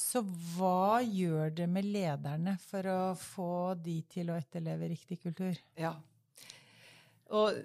Så 0.00 0.22
hva 0.24 1.00
gjør 1.04 1.52
det 1.58 1.66
med 1.68 1.88
lederne 1.88 2.54
for 2.62 2.86
å 2.88 3.00
få 3.18 3.74
de 3.80 3.98
til 4.08 4.30
å 4.32 4.38
etterleve 4.38 4.88
riktig 4.94 5.20
kultur? 5.20 5.58
Ja. 5.76 5.92
Og 7.36 7.60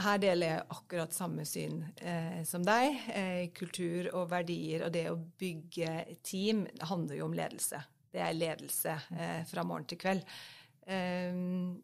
her 0.00 0.18
deler 0.22 0.48
jeg 0.48 0.66
akkurat 0.72 1.14
samme 1.14 1.44
syn 1.48 1.82
eh, 2.00 2.42
som 2.48 2.64
deg. 2.64 2.98
Eh, 3.12 3.44
kultur 3.56 4.08
og 4.14 4.30
verdier 4.30 4.86
og 4.86 4.92
det 4.94 5.06
å 5.10 5.18
bygge 5.18 6.18
team 6.24 6.64
handler 6.88 7.18
jo 7.18 7.28
om 7.28 7.36
ledelse. 7.36 7.82
Det 8.12 8.20
er 8.20 8.36
ledelse 8.36 8.96
eh, 9.16 9.40
fra 9.48 9.64
morgen 9.66 9.88
til 9.88 10.00
kveld. 10.00 10.24
Um, 10.82 11.78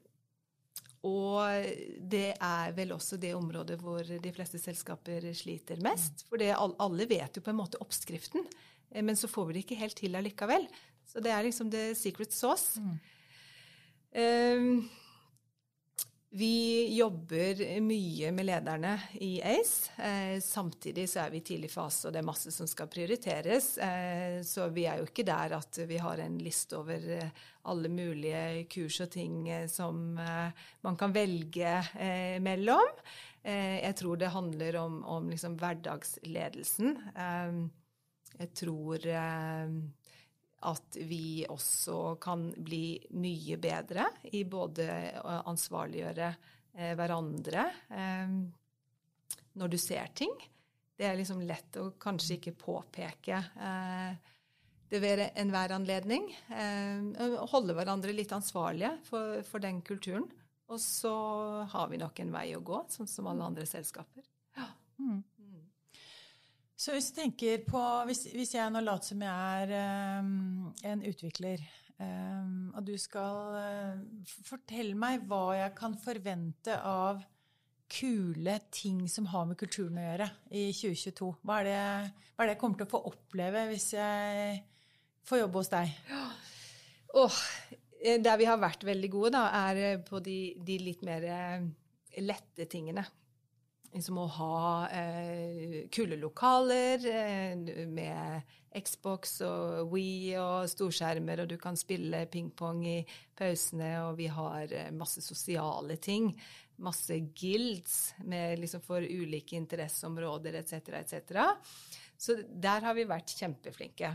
og 1.07 1.69
det 2.11 2.33
er 2.35 2.73
vel 2.75 2.93
også 2.97 3.21
det 3.23 3.31
området 3.39 3.77
hvor 3.81 4.03
de 4.03 4.33
fleste 4.35 4.59
selskaper 4.59 5.29
sliter 5.37 5.79
mest. 5.85 6.25
For 6.29 6.41
det, 6.41 6.51
alle 6.59 7.07
vet 7.09 7.39
jo 7.39 7.45
på 7.45 7.53
en 7.53 7.61
måte 7.61 7.81
oppskriften, 7.85 8.45
eh, 8.91 9.05
men 9.05 9.17
så 9.17 9.31
får 9.31 9.49
vi 9.49 9.59
det 9.59 9.67
ikke 9.67 9.83
helt 9.83 10.01
til 10.01 10.19
allikevel. 10.19 10.67
Så 11.09 11.23
det 11.25 11.33
er 11.33 11.47
liksom 11.47 11.71
the 11.73 11.93
secret 11.97 12.35
sauce. 12.37 12.81
Mm. 12.83 12.99
Vi 16.31 16.97
jobber 16.97 17.81
mye 17.81 18.31
med 18.37 18.45
lederne 18.45 18.91
i 19.13 19.39
ACE. 19.41 19.93
Eh, 19.97 20.41
samtidig 20.45 21.07
så 21.09 21.23
er 21.23 21.31
vi 21.33 21.41
i 21.41 21.47
tidlig 21.47 21.71
fase, 21.73 22.05
og 22.05 22.13
det 22.13 22.21
er 22.21 22.27
masse 22.29 22.53
som 22.53 22.69
skal 22.69 22.91
prioriteres. 22.93 23.71
Eh, 23.81 24.43
så 24.45 24.67
vi 24.69 24.85
er 24.85 25.01
jo 25.01 25.07
ikke 25.09 25.25
der 25.25 25.55
at 25.57 25.79
vi 25.89 25.97
har 25.97 26.21
en 26.21 26.37
liste 26.45 26.77
over 26.77 27.07
eh, 27.17 27.33
alle 27.65 27.89
mulige 27.89 28.67
kurs 28.69 29.01
og 29.07 29.09
ting 29.15 29.49
som 29.73 30.17
man 30.17 30.97
kan 31.01 31.13
velge 31.13 31.73
mellom. 32.41 33.03
jeg 33.43 33.95
tror 33.97 34.17
det 34.17 34.31
handler 34.33 34.77
om, 34.77 35.05
om 35.05 35.29
liksom 35.29 35.59
hverdagsledelsen. 35.61 36.97
jeg 38.39 38.49
tror 38.57 39.05
at 40.67 40.97
vi 41.07 41.47
også 41.49 42.17
kan 42.21 42.49
bli 42.57 42.99
mye 43.15 43.59
bedre 43.63 44.09
i 44.35 44.43
både 44.49 44.89
å 45.23 45.37
ansvarliggjøre 45.53 46.31
eh, 46.31 46.95
hverandre 46.99 47.67
eh, 47.95 48.33
når 49.59 49.71
du 49.71 49.79
ser 49.79 50.11
ting. 50.19 50.35
Det 50.99 51.07
er 51.07 51.19
liksom 51.19 51.45
lett 51.47 51.79
å 51.79 51.93
kanskje 52.01 52.41
ikke 52.41 52.57
påpeke 52.59 53.39
eh, 53.39 54.35
det 54.89 55.03
ved 55.05 55.21
enhver 55.37 55.75
anledning. 55.77 56.31
Holde 57.53 57.75
hverandre 57.77 58.15
litt 58.17 58.31
ansvarlige 58.33 58.95
for, 59.05 59.43
for, 59.45 59.61
den 59.61 59.83
kulturen. 59.85 60.25
Og 60.73 60.81
så 60.81 61.13
har 61.69 61.91
vi 61.93 62.01
nok 62.01 62.23
en 62.25 62.33
vei 62.33 62.47
å 62.57 62.63
gå, 62.65 62.79
sånn 62.95 63.11
som 63.11 63.29
alle 63.29 63.45
andre 63.51 63.67
selskaper. 63.69 64.25
Ja. 64.57 64.65
Mm. 64.97 65.21
Så 66.79 66.95
hvis 66.95 67.11
du 67.11 67.19
tenker 67.19 67.65
på 67.67 67.81
Hvis, 68.07 68.29
hvis 68.35 68.55
jeg 68.55 68.71
nå 68.71 68.83
later 68.85 69.11
som 69.11 69.25
jeg 69.27 69.65
er 69.65 70.21
um, 70.23 70.69
en 70.87 71.03
utvikler, 71.09 71.65
um, 71.99 72.71
og 72.77 72.87
du 72.87 72.95
skal 73.01 73.57
uh, 73.59 74.29
fortelle 74.47 74.95
meg 74.99 75.27
hva 75.27 75.57
jeg 75.59 75.75
kan 75.79 75.99
forvente 75.99 76.79
av 76.79 77.25
kule 77.89 78.59
ting 78.71 79.07
som 79.09 79.27
har 79.33 79.49
med 79.49 79.59
kulturen 79.59 79.99
å 79.99 80.07
gjøre 80.07 80.31
i 80.53 80.69
2022? 80.77 81.33
Hva 81.43 81.61
er 81.61 81.69
det, 81.69 81.83
hva 82.37 82.45
er 82.45 82.51
det 82.51 82.55
jeg 82.55 82.63
kommer 82.63 82.81
til 82.81 82.89
å 82.89 82.95
få 82.95 83.03
oppleve 83.11 83.67
hvis 83.73 83.91
jeg 83.97 84.59
får 85.27 85.43
jobbe 85.43 85.63
hos 85.63 85.73
deg? 85.73 85.95
Oh, 87.19 87.39
der 87.99 88.39
vi 88.39 88.47
har 88.47 88.61
vært 88.61 88.85
veldig 88.87 89.11
gode, 89.11 89.35
da, 89.35 89.47
er 89.67 89.83
eh, 89.83 90.03
på 90.05 90.21
de, 90.23 90.39
de 90.63 90.77
litt 90.83 91.03
mer 91.07 91.25
eh, 91.25 91.65
lette 92.23 92.69
tingene. 92.71 93.03
Liksom 93.95 94.19
å 94.21 94.27
ha 94.37 94.63
eh, 94.93 95.89
kule 95.91 96.19
lokaler 96.21 97.05
eh, 97.09 97.87
med 97.89 98.55
Xbox 98.85 99.41
og 99.47 99.95
Wii 99.95 100.37
og 100.39 100.69
storskjermer, 100.71 101.43
og 101.43 101.51
du 101.51 101.57
kan 101.61 101.77
spille 101.79 102.27
pingpong 102.31 102.85
i 102.87 102.99
pausene, 103.39 103.95
og 104.05 104.19
vi 104.21 104.29
har 104.31 104.75
masse 104.93 105.25
sosiale 105.25 105.97
ting 105.97 106.35
masse 106.79 107.17
guilds 107.35 108.15
liksom, 108.59 108.81
for 108.81 109.03
ulike 109.03 109.57
interesseområder 109.57 110.61
etc., 110.61 110.73
etc. 111.01 111.43
Så 112.17 112.37
der 112.49 112.87
har 112.87 112.95
vi 112.95 113.07
vært 113.09 113.35
kjempeflinke. 113.35 114.13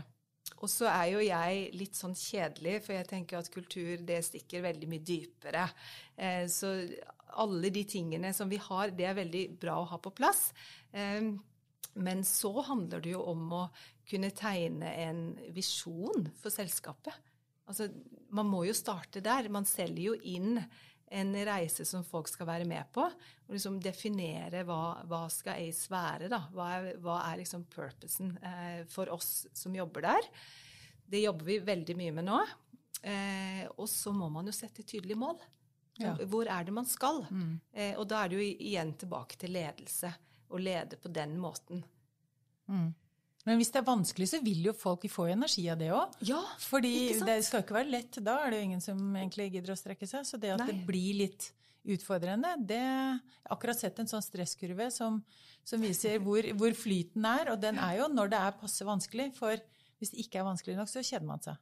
Og 0.60 0.70
så 0.70 0.88
er 0.88 1.08
jo 1.12 1.24
jeg 1.24 1.64
litt 1.76 1.96
sånn 1.96 2.14
kjedelig, 2.16 2.78
for 2.84 2.96
jeg 2.96 3.08
tenker 3.10 3.40
at 3.40 3.50
kultur 3.52 4.00
det 4.06 4.20
stikker 4.26 4.64
veldig 4.64 4.88
mye 4.90 5.04
dypere. 5.04 5.64
Eh, 6.16 6.44
så 6.52 6.72
alle 7.40 7.72
de 7.74 7.82
tingene 7.88 8.30
som 8.36 8.48
vi 8.48 8.60
har, 8.62 8.92
det 8.94 9.08
er 9.08 9.18
veldig 9.18 9.44
bra 9.60 9.80
å 9.80 9.88
ha 9.90 9.98
på 10.00 10.12
plass. 10.16 10.46
Eh, 10.92 11.32
men 11.94 12.24
så 12.26 12.52
handler 12.66 13.02
det 13.04 13.14
jo 13.14 13.22
om 13.30 13.44
å 13.54 13.64
kunne 14.08 14.32
tegne 14.36 14.90
en 15.04 15.22
visjon 15.54 16.28
for 16.40 16.52
selskapet. 16.52 17.14
Altså, 17.70 17.88
man 18.34 18.48
må 18.50 18.64
jo 18.68 18.74
starte 18.76 19.22
der. 19.24 19.48
Man 19.52 19.68
selger 19.68 20.10
jo 20.10 20.16
inn 20.28 20.58
en 21.10 21.34
reise 21.46 21.84
som 21.84 22.04
folk 22.06 22.28
skal 22.30 22.48
være 22.48 22.66
med 22.68 22.90
på. 22.94 23.04
Og 23.46 23.56
liksom 23.56 23.78
definere 23.82 24.64
hva, 24.66 25.00
hva 25.08 25.24
skal 25.32 25.60
ACE 25.62 25.92
være, 25.92 26.28
da. 26.32 26.44
Hva 26.54 26.68
er, 26.76 26.90
hva 27.04 27.20
er 27.28 27.40
liksom 27.42 27.66
purposen 27.72 28.34
eh, 28.42 28.84
for 28.90 29.12
oss 29.14 29.46
som 29.52 29.76
jobber 29.76 30.06
der. 30.08 30.30
Det 31.04 31.24
jobber 31.24 31.50
vi 31.50 31.58
veldig 31.64 31.98
mye 31.98 32.14
med 32.16 32.28
nå. 32.30 32.40
Eh, 33.04 33.64
og 33.76 33.88
så 33.90 34.14
må 34.16 34.30
man 34.32 34.48
jo 34.48 34.56
sette 34.56 34.86
tydelige 34.86 35.20
mål. 35.20 35.38
Ja. 36.00 36.16
Hvor 36.26 36.48
er 36.50 36.64
det 36.66 36.74
man 36.74 36.88
skal? 36.90 37.22
Mm. 37.30 37.60
Eh, 37.72 37.94
og 38.00 38.08
da 38.10 38.24
er 38.24 38.32
det 38.32 38.38
jo 38.40 38.46
igjen 38.50 38.94
tilbake 38.98 39.38
til 39.38 39.54
ledelse. 39.54 40.10
Å 40.54 40.60
lede 40.60 40.98
på 41.00 41.10
den 41.12 41.36
måten. 41.40 41.84
Mm. 42.70 42.90
Men 43.44 43.60
hvis 43.60 43.70
det 43.74 43.82
er 43.82 43.86
vanskelig, 43.86 44.28
så 44.30 44.40
vil 44.40 44.62
jo 44.70 44.72
folk 44.76 45.04
få 45.12 45.26
energi 45.34 45.66
av 45.68 45.80
det 45.80 45.90
òg. 45.92 46.14
Ja, 46.24 46.40
Fordi 46.64 46.94
det 47.26 47.36
skal 47.44 47.64
ikke 47.64 47.76
være 47.76 47.92
lett. 47.92 48.16
Da 48.24 48.38
er 48.40 48.54
det 48.54 48.60
jo 48.60 48.68
ingen 48.70 48.84
som 48.84 49.02
egentlig 49.12 49.50
gidder 49.52 49.74
å 49.74 49.76
strekke 49.78 50.08
seg. 50.08 50.24
Så 50.24 50.40
det 50.40 50.54
at 50.54 50.62
Nei. 50.62 50.70
det 50.72 50.86
blir 50.88 51.18
litt 51.20 51.50
utfordrende, 51.84 52.54
det 52.64 52.80
Jeg 52.80 53.18
har 53.44 53.52
akkurat 53.52 53.76
sett 53.76 53.98
en 54.00 54.08
sånn 54.08 54.24
stresskurve 54.24 54.86
som, 54.88 55.18
som 55.68 55.82
viser 55.84 56.16
hvor, 56.24 56.46
hvor, 56.56 56.72
flyten 56.72 57.26
er. 57.28 57.52
Og 57.52 57.60
den 57.60 57.76
er 57.76 57.98
jo 58.00 58.08
når 58.08 58.32
det 58.32 58.40
er 58.40 58.56
passe 58.62 58.88
vanskelig. 58.88 59.28
For 59.36 59.60
hvis 60.00 60.14
det 60.14 60.24
ikke 60.24 60.40
er 60.40 60.48
vanskelig 60.48 60.78
nok, 60.80 60.88
så 60.88 61.04
kjeder 61.04 61.28
man 61.28 61.44
seg. 61.44 61.60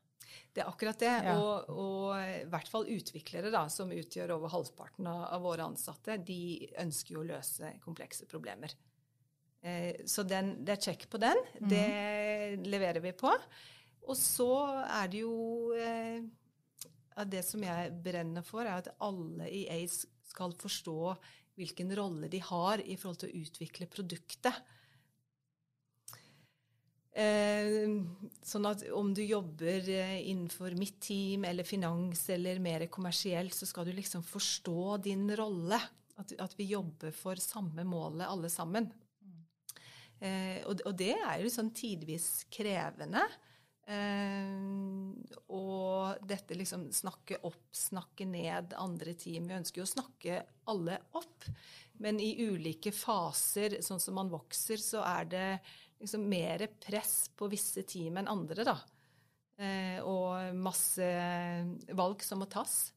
Det 0.54 0.62
er 0.62 0.70
akkurat 0.70 1.02
det. 1.02 1.10
Ja. 1.26 1.34
Og, 1.34 1.74
og, 1.74 2.06
i 2.22 2.46
hvert 2.52 2.70
fall 2.70 2.86
utviklere, 2.94 3.50
da, 3.52 3.66
som 3.72 3.90
utgjør 3.92 4.36
over 4.38 4.54
halvparten 4.54 5.10
av, 5.10 5.26
av 5.34 5.44
våre 5.44 5.66
ansatte, 5.66 6.20
de 6.22 6.70
ønsker 6.80 7.18
jo 7.18 7.24
å 7.24 7.28
løse 7.34 7.74
komplekse 7.82 8.30
problemer. 8.30 8.72
Eh, 9.62 10.02
så 10.06 10.24
den, 10.26 10.56
det 10.66 10.76
er 10.76 10.82
check 10.88 11.06
på 11.10 11.20
den. 11.22 11.38
Mm. 11.60 11.68
Det 11.70 12.70
leverer 12.70 13.02
vi 13.04 13.14
på. 13.14 13.30
Og 14.10 14.18
så 14.18 14.50
er 14.82 15.10
det 15.12 15.20
jo 15.22 15.70
eh, 15.78 16.24
Det 17.30 17.44
som 17.46 17.62
jeg 17.62 17.92
brenner 18.02 18.42
for, 18.46 18.66
er 18.66 18.80
at 18.80 18.94
alle 19.04 19.46
i 19.46 19.66
ACE 19.70 20.08
skal 20.32 20.54
forstå 20.58 21.14
hvilken 21.60 21.92
rolle 21.94 22.30
de 22.32 22.40
har 22.40 22.80
i 22.80 22.96
forhold 22.96 23.20
til 23.22 23.30
å 23.30 23.42
utvikle 23.44 23.86
produktet. 23.92 24.56
Eh, 27.12 27.92
sånn 28.40 28.66
at 28.70 28.86
om 28.96 29.10
du 29.14 29.20
jobber 29.20 29.84
innenfor 29.92 30.72
mitt 30.80 30.96
team 31.04 31.44
eller 31.44 31.68
finans 31.68 32.24
eller 32.32 32.58
mer 32.64 32.86
kommersielt, 32.90 33.54
så 33.54 33.68
skal 33.68 33.86
du 33.86 33.92
liksom 33.94 34.24
forstå 34.26 34.96
din 35.04 35.28
rolle. 35.36 35.78
At, 36.18 36.32
at 36.40 36.56
vi 36.58 36.72
jobber 36.72 37.12
for 37.16 37.40
samme 37.40 37.84
målet 37.88 38.26
alle 38.26 38.50
sammen. 38.52 38.90
Eh, 40.22 40.62
og, 40.70 40.84
det 40.94 41.16
er 41.16 41.40
jo 41.42 41.50
sånn 41.50 41.72
tidvis 41.74 42.44
krevende. 42.52 43.24
Eh, 43.90 44.52
og 45.50 46.22
dette 46.28 46.56
liksom 46.58 46.86
snakke 46.94 47.40
opp, 47.48 47.64
snakke 47.74 48.26
ned 48.30 48.76
andre 48.78 49.16
team. 49.18 49.48
Vi 49.50 49.58
ønsker 49.58 49.82
jo 49.82 49.88
å 49.88 49.94
snakke 49.96 50.42
alle 50.70 51.00
opp. 51.18 51.48
Men 52.02 52.20
i 52.22 52.34
ulike 52.46 52.94
faser, 52.94 53.80
sånn 53.82 54.02
som 54.02 54.16
man 54.18 54.30
vokser, 54.30 54.80
så 54.82 55.02
er 55.06 55.28
det 55.30 55.46
liksom 56.02 56.24
mer 56.30 56.66
press 56.82 57.28
på 57.36 57.50
visse 57.50 57.84
team 57.86 58.18
enn 58.18 58.30
andre, 58.30 58.66
da. 58.66 58.78
Eh, 59.62 59.98
og 60.02 60.54
masse 60.58 61.06
valg 61.94 62.22
som 62.26 62.42
må 62.42 62.48
tas. 62.50 62.92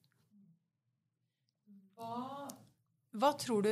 Hva 1.95 2.45
hva 3.15 3.31
tror 3.39 3.65
du, 3.65 3.71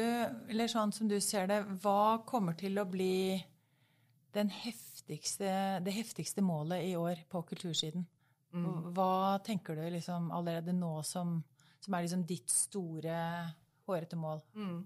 eller 0.52 0.72
sånn 0.72 0.94
som 0.96 1.10
du 1.10 1.18
ser 1.22 1.50
det, 1.52 1.60
hva 1.84 2.24
kommer 2.28 2.56
til 2.60 2.80
å 2.80 2.88
bli 2.90 3.42
heftigste, 4.34 5.50
det 5.84 5.94
heftigste 5.94 6.42
målet 6.46 6.88
i 6.88 6.96
år 6.98 7.26
på 7.30 7.44
kultursiden? 7.52 8.06
Mm. 8.54 8.94
Hva 8.94 9.40
tenker 9.46 9.78
du 9.78 9.84
liksom 9.94 10.32
allerede 10.34 10.74
nå 10.78 10.96
som, 11.06 11.40
som 11.82 11.94
er 11.94 12.06
liksom 12.06 12.26
ditt 12.30 12.50
store, 12.54 13.18
hårete 13.88 14.20
mål? 14.20 14.42
Mm. 14.56 14.82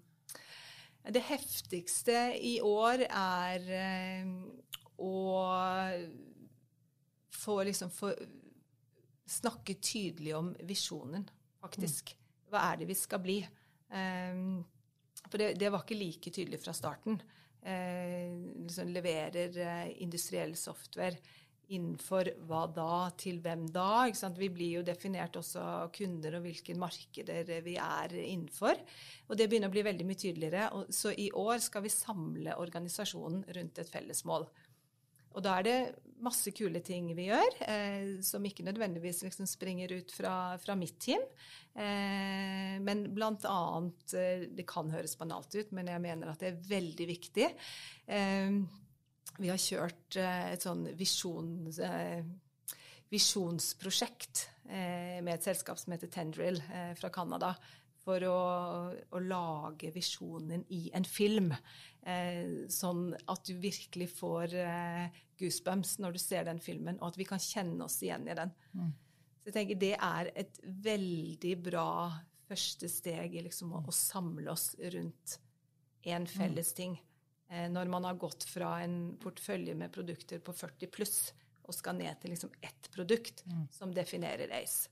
Det 1.08 1.24
heftigste 1.30 2.18
i 2.44 2.58
år 2.64 3.06
er 3.08 3.70
eh, 3.78 4.32
å 5.00 5.14
få 7.38 7.62
liksom 7.64 7.94
få 7.94 8.12
snakke 9.28 9.78
tydelig 9.84 10.36
om 10.36 10.52
visjonen, 10.68 11.28
faktisk. 11.62 12.12
Mm. 12.12 12.26
Hva 12.52 12.66
er 12.72 12.82
det 12.82 12.90
vi 12.90 12.96
skal 12.96 13.24
bli? 13.24 13.42
Ehm, 13.96 14.62
for 15.28 15.42
det, 15.42 15.54
det, 15.60 15.72
var 15.74 15.84
ikke 15.84 16.00
like 16.00 16.32
tydelig 16.34 16.62
fra 16.64 16.76
starten. 16.76 17.20
Eh, 17.62 18.32
liksom 18.64 18.94
leverer 18.96 19.58
eh, 19.64 19.90
industriell 20.04 20.56
software 20.56 21.18
innenfor 21.68 22.30
hva 22.48 22.62
da, 22.72 23.10
til 23.20 23.42
hvem 23.44 23.66
da? 23.76 24.08
Vi 24.38 24.50
blir 24.54 24.78
jo 24.78 24.84
definert 24.88 25.36
også 25.36 25.90
kunder 25.96 26.38
og 26.38 26.46
hvilke 26.46 26.76
markeder 26.80 27.50
vi 27.66 27.76
er 27.82 28.16
innenfor. 28.22 28.80
Og 29.28 29.36
det 29.40 29.50
begynner 29.50 29.72
å 29.72 29.76
bli 29.76 29.84
veldig 29.88 30.08
mye 30.08 30.22
tydeligere. 30.22 30.70
så 30.90 31.12
i 31.12 31.28
år 31.36 31.60
skal 31.64 31.84
vi 31.84 31.92
samle 31.92 32.56
organisasjonen 32.56 33.44
rundt 33.58 33.84
et 33.84 33.92
felles 33.92 34.24
mål. 34.24 34.48
Og 35.38 35.44
da 35.46 35.60
er 35.60 35.68
det 35.68 35.80
masse 36.26 36.50
kule 36.56 36.82
ting 36.82 37.12
vi 37.14 37.28
gjør, 37.28 37.60
eh, 37.70 38.08
som 38.26 38.46
ikke 38.46 38.66
nødvendigvis 38.66 39.22
liksom 39.22 39.46
springer 39.50 39.94
ut 40.00 40.14
fra, 40.16 40.58
fra 40.58 40.74
mitt 40.80 40.98
team. 41.04 41.22
Eh, 41.78 42.78
men 42.82 43.06
blant 43.14 43.46
annet 43.46 44.16
eh, 44.18 44.48
Det 44.50 44.66
kan 44.66 44.90
høres 44.90 45.14
banalt 45.20 45.54
ut, 45.54 45.72
men 45.78 45.92
jeg 45.94 46.02
mener 46.02 46.32
at 46.32 46.42
det 46.42 46.50
er 46.50 46.68
veldig 46.72 47.08
viktig. 47.12 47.52
Eh, 48.10 48.58
vi 49.38 49.54
har 49.54 49.62
kjørt 49.62 50.18
eh, 50.18 50.44
et 50.56 50.66
sånn 50.66 50.88
visjon, 50.98 51.70
eh, 51.86 52.24
visjonsprosjekt 53.14 54.48
med 54.68 55.30
et 55.32 55.46
selskap 55.46 55.78
som 55.80 55.94
heter 55.94 56.10
Tendril 56.12 56.58
fra 57.00 57.08
Canada 57.16 57.54
for 58.08 58.24
å, 58.24 58.40
å, 58.96 59.20
lage 59.20 59.92
visjonen 59.96 60.64
i 60.74 60.88
en 60.96 61.08
film. 61.08 61.52
Eh, 62.08 62.68
sånn 62.72 63.10
at 63.28 63.44
du 63.50 63.58
virkelig 63.60 64.08
får 64.16 64.56
eh, 64.62 65.18
goosebumps 65.40 65.98
når 66.04 66.16
du 66.16 66.22
ser 66.24 66.48
den 66.48 66.62
filmen, 66.64 67.02
og 67.02 67.12
at 67.12 67.20
vi 67.20 67.28
kan 67.28 67.42
kjenne 67.44 67.84
oss 67.84 68.00
igjen 68.06 68.30
i 68.30 68.38
den. 68.38 68.54
Mm. 68.72 68.94
Så 69.42 69.52
jeg 69.52 69.58
tenker 69.58 69.82
Det 69.82 69.94
er 69.96 70.32
et 70.40 70.62
veldig 70.88 71.54
bra 71.68 71.90
første 72.48 72.88
steg 72.92 73.36
i 73.36 73.44
liksom 73.44 73.76
å, 73.76 73.84
å, 73.84 73.96
samle 73.96 74.52
oss 74.54 74.72
rundt 74.96 75.38
en 76.08 76.28
felles 76.32 76.72
ting. 76.78 76.96
Eh, 77.52 77.68
når 77.72 77.92
man 77.92 78.08
har 78.08 78.20
gått 78.20 78.48
fra 78.48 78.78
en 78.86 79.18
portefølje 79.20 79.76
med 79.76 79.92
produkter 79.92 80.40
på 80.44 80.56
40 80.56 80.94
pluss 80.96 81.18
og 81.68 81.76
skal 81.76 81.98
ned 82.00 82.22
til 82.22 82.32
liksom 82.32 82.54
ett 82.64 82.88
produkt 82.94 83.44
mm. 83.48 83.66
som 83.76 83.92
definerer 83.92 84.54
ACE. 84.62 84.88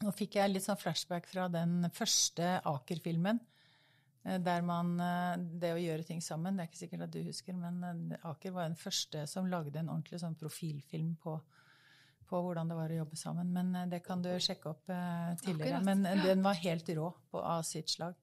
Nå 0.00 0.10
fikk 0.16 0.38
jeg 0.40 0.50
litt 0.50 0.64
sånn 0.64 0.80
flashback 0.80 1.28
fra 1.30 1.46
den 1.52 1.84
første 1.94 2.56
Aker-filmen. 2.66 3.38
Eh, 4.24 4.38
der 4.38 4.62
man 4.66 4.94
eh, 5.02 5.34
Det 5.60 5.72
å 5.74 5.80
gjøre 5.80 6.06
ting 6.06 6.22
sammen, 6.22 6.56
det 6.56 6.64
er 6.64 6.70
ikke 6.70 6.82
sikkert 6.84 7.06
at 7.08 7.14
du 7.14 7.22
husker, 7.26 7.56
men 7.58 7.82
eh, 8.12 8.28
Aker 8.30 8.54
var 8.54 8.68
den 8.70 8.78
første 8.78 9.26
som 9.30 9.50
lagde 9.50 9.80
en 9.80 9.90
ordentlig 9.90 10.22
sånn 10.22 10.38
profilfilm 10.38 11.14
på, 11.22 11.36
på 12.30 12.42
hvordan 12.44 12.70
det 12.70 12.78
var 12.78 12.92
å 12.92 13.00
jobbe 13.02 13.18
sammen. 13.18 13.52
Men 13.54 13.90
det 13.90 14.02
kan 14.06 14.22
du 14.22 14.30
sjekke 14.38 14.70
opp 14.72 14.84
tidligere. 15.42 15.80
Akkurat. 15.80 15.88
Men 15.88 16.22
den 16.24 16.44
var 16.44 16.60
helt 16.62 16.92
rå 16.96 17.10
på, 17.30 17.40
av 17.42 17.64
sitt 17.68 17.90
slag. 17.92 18.14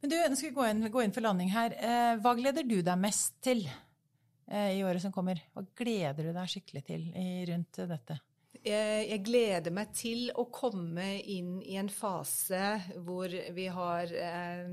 Men 0.00 0.12
du, 0.12 0.16
nå 0.18 0.36
skal 0.36 0.50
vi 0.50 0.56
gå 0.56 0.68
inn, 0.68 0.86
gå 0.92 1.02
inn 1.02 1.14
for 1.14 1.24
landing 1.24 1.50
her. 1.52 1.74
Hva 2.20 2.34
gleder 2.36 2.66
du 2.66 2.78
deg 2.84 3.00
mest 3.00 3.36
til 3.44 3.62
i 3.64 4.80
året 4.84 5.00
som 5.00 5.12
kommer? 5.14 5.40
Hva 5.54 5.62
gleder 5.76 6.28
du 6.28 6.32
deg 6.34 6.50
skikkelig 6.50 6.82
til 6.88 7.06
rundt 7.48 7.80
dette? 7.92 8.18
Jeg, 8.64 9.08
jeg 9.10 9.20
gleder 9.26 9.74
meg 9.76 9.90
til 9.92 10.30
å 10.40 10.46
komme 10.48 11.18
inn 11.28 11.58
i 11.60 11.74
en 11.76 11.90
fase 11.92 12.78
hvor 13.04 13.28
vi 13.28 13.66
har 13.68 14.08
eh, 14.08 14.70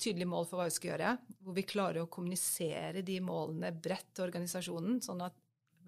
tydelige 0.00 0.30
mål 0.30 0.46
for 0.48 0.56
hva 0.56 0.68
vi 0.70 0.72
skal 0.72 0.90
gjøre. 0.94 1.10
Hvor 1.44 1.56
vi 1.58 1.64
klarer 1.68 2.00
å 2.06 2.08
kommunisere 2.08 3.02
de 3.04 3.18
målene 3.20 3.74
bredt 3.76 4.14
til 4.16 4.24
organisasjonen, 4.30 5.02
sånn 5.04 5.20
at 5.26 5.36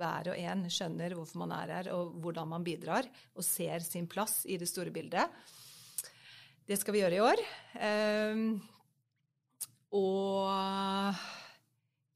hver 0.01 0.29
og 0.33 0.41
en 0.41 0.67
skjønner 0.73 1.15
hvorfor 1.17 1.41
man 1.41 1.55
er 1.57 1.73
her, 1.79 1.89
og 1.97 2.13
hvordan 2.21 2.53
man 2.53 2.67
bidrar, 2.67 3.09
og 3.33 3.47
ser 3.47 3.81
sin 3.85 4.09
plass 4.09 4.43
i 4.45 4.61
det 4.61 4.69
store 4.69 4.93
bildet. 4.93 5.33
Det 6.69 6.77
skal 6.77 6.97
vi 6.97 7.01
gjøre 7.01 7.17
i 7.17 7.25
år. 7.25 7.45
Eh, 7.89 8.45
og 9.97 11.25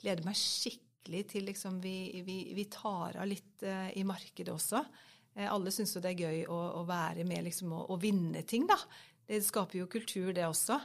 gleder 0.04 0.28
meg 0.28 0.36
skikkelig 0.36 1.24
til 1.32 1.48
liksom 1.48 1.80
vi, 1.80 2.20
vi, 2.28 2.38
vi 2.60 2.68
tar 2.68 3.16
av 3.24 3.28
litt 3.32 3.64
eh, 3.64 3.88
i 3.96 4.04
markedet 4.04 4.52
også. 4.52 4.84
Eh, 5.34 5.50
alle 5.50 5.72
syns 5.74 5.94
jo 5.96 6.02
det 6.02 6.14
er 6.14 6.26
gøy 6.26 6.44
å, 6.50 6.58
å 6.80 6.84
være 6.88 7.26
med 7.28 7.46
liksom, 7.48 7.72
og, 7.74 7.88
og, 7.90 7.98
vinne 8.02 8.44
ting, 8.48 8.68
da. 8.70 8.78
Det 9.24 9.40
skaper 9.44 9.80
jo 9.80 9.90
kultur, 9.90 10.32
det 10.36 10.46
også. 10.46 10.78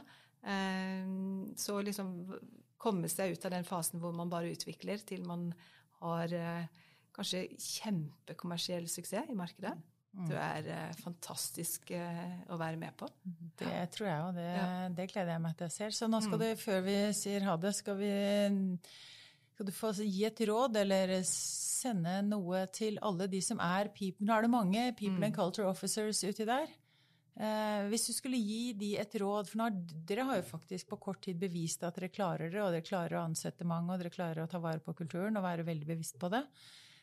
Eh, 0.48 1.06
så 1.60 1.78
liksom 1.84 2.14
komme 2.80 3.10
seg 3.12 3.34
ut 3.34 3.44
av 3.44 3.54
den 3.54 3.68
fasen 3.68 4.00
hvor 4.00 4.14
man 4.16 4.32
bare 4.32 4.52
utvikler, 4.54 5.02
til 5.06 5.26
man 5.28 5.50
har 6.00 6.32
eh, 6.32 6.82
kanskje 7.16 7.46
kjempekommersiell 7.60 8.88
suksess 8.90 9.30
i 9.30 9.38
markedet. 9.38 9.76
Mm. 10.10 10.26
Det 10.26 10.38
er 10.42 10.96
fantastisk 10.98 11.92
å 11.94 12.56
være 12.58 12.80
med 12.80 12.96
på. 12.98 13.06
Det 13.60 13.76
tror 13.94 14.08
jeg 14.08 14.22
òg. 14.24 14.32
Det, 14.40 14.46
ja. 14.56 14.64
det, 14.90 15.06
gleder 15.12 15.36
jeg 15.36 15.42
meg 15.44 15.54
til 15.54 15.68
jeg 15.68 15.74
ser. 15.76 15.94
Så 15.94 16.08
nå 16.10 16.18
skal 16.24 16.40
mm. 16.40 16.42
du, 16.42 16.48
før 16.58 16.80
vi 16.82 16.96
sier 17.14 17.46
ha 17.46 17.54
det, 17.62 17.70
skal 17.78 18.00
vi 18.00 18.10
skal 19.60 19.68
du 19.68 19.76
få 19.76 19.90
gi 20.00 20.22
et 20.24 20.40
råd 20.48 20.76
eller 20.80 21.10
sende 21.28 22.14
noe 22.24 22.62
til 22.72 22.96
alle 23.04 23.26
de 23.28 23.42
som 23.44 23.58
er 23.60 23.90
people 23.92 24.24
Nå 24.24 24.32
er 24.32 24.46
det 24.46 24.52
mange 24.52 24.84
people 24.96 25.18
mm. 25.18 25.26
and 25.26 25.36
culture 25.36 25.68
officers 25.68 26.22
uti 26.24 26.46
der. 26.48 26.70
Eh, 27.36 27.82
hvis 27.92 28.06
du 28.08 28.14
skulle 28.16 28.40
gi 28.40 28.72
de 28.72 28.94
et 29.00 29.16
råd 29.20 29.50
For 29.50 29.60
nå, 29.60 29.68
dere 30.08 30.24
har 30.28 30.40
jo 30.40 30.46
faktisk 30.48 30.88
på 30.88 30.98
kort 31.04 31.20
tid 31.26 31.36
bevist 31.40 31.84
at 31.84 32.00
dere 32.00 32.08
klarer 32.08 32.48
det, 32.48 32.62
og 32.62 32.72
dere 32.72 32.86
klarer 32.86 33.18
å 33.18 33.26
ansette 33.26 33.68
mange, 33.68 33.92
og 33.92 34.00
dere 34.00 34.14
klarer 34.14 34.46
å 34.46 34.48
ta 34.48 34.62
vare 34.64 34.80
på 34.80 34.96
kulturen 34.96 35.36
og 35.36 35.44
være 35.44 35.68
veldig 35.68 35.90
bevisst 35.92 36.16
på 36.20 36.32
det. 36.32 36.40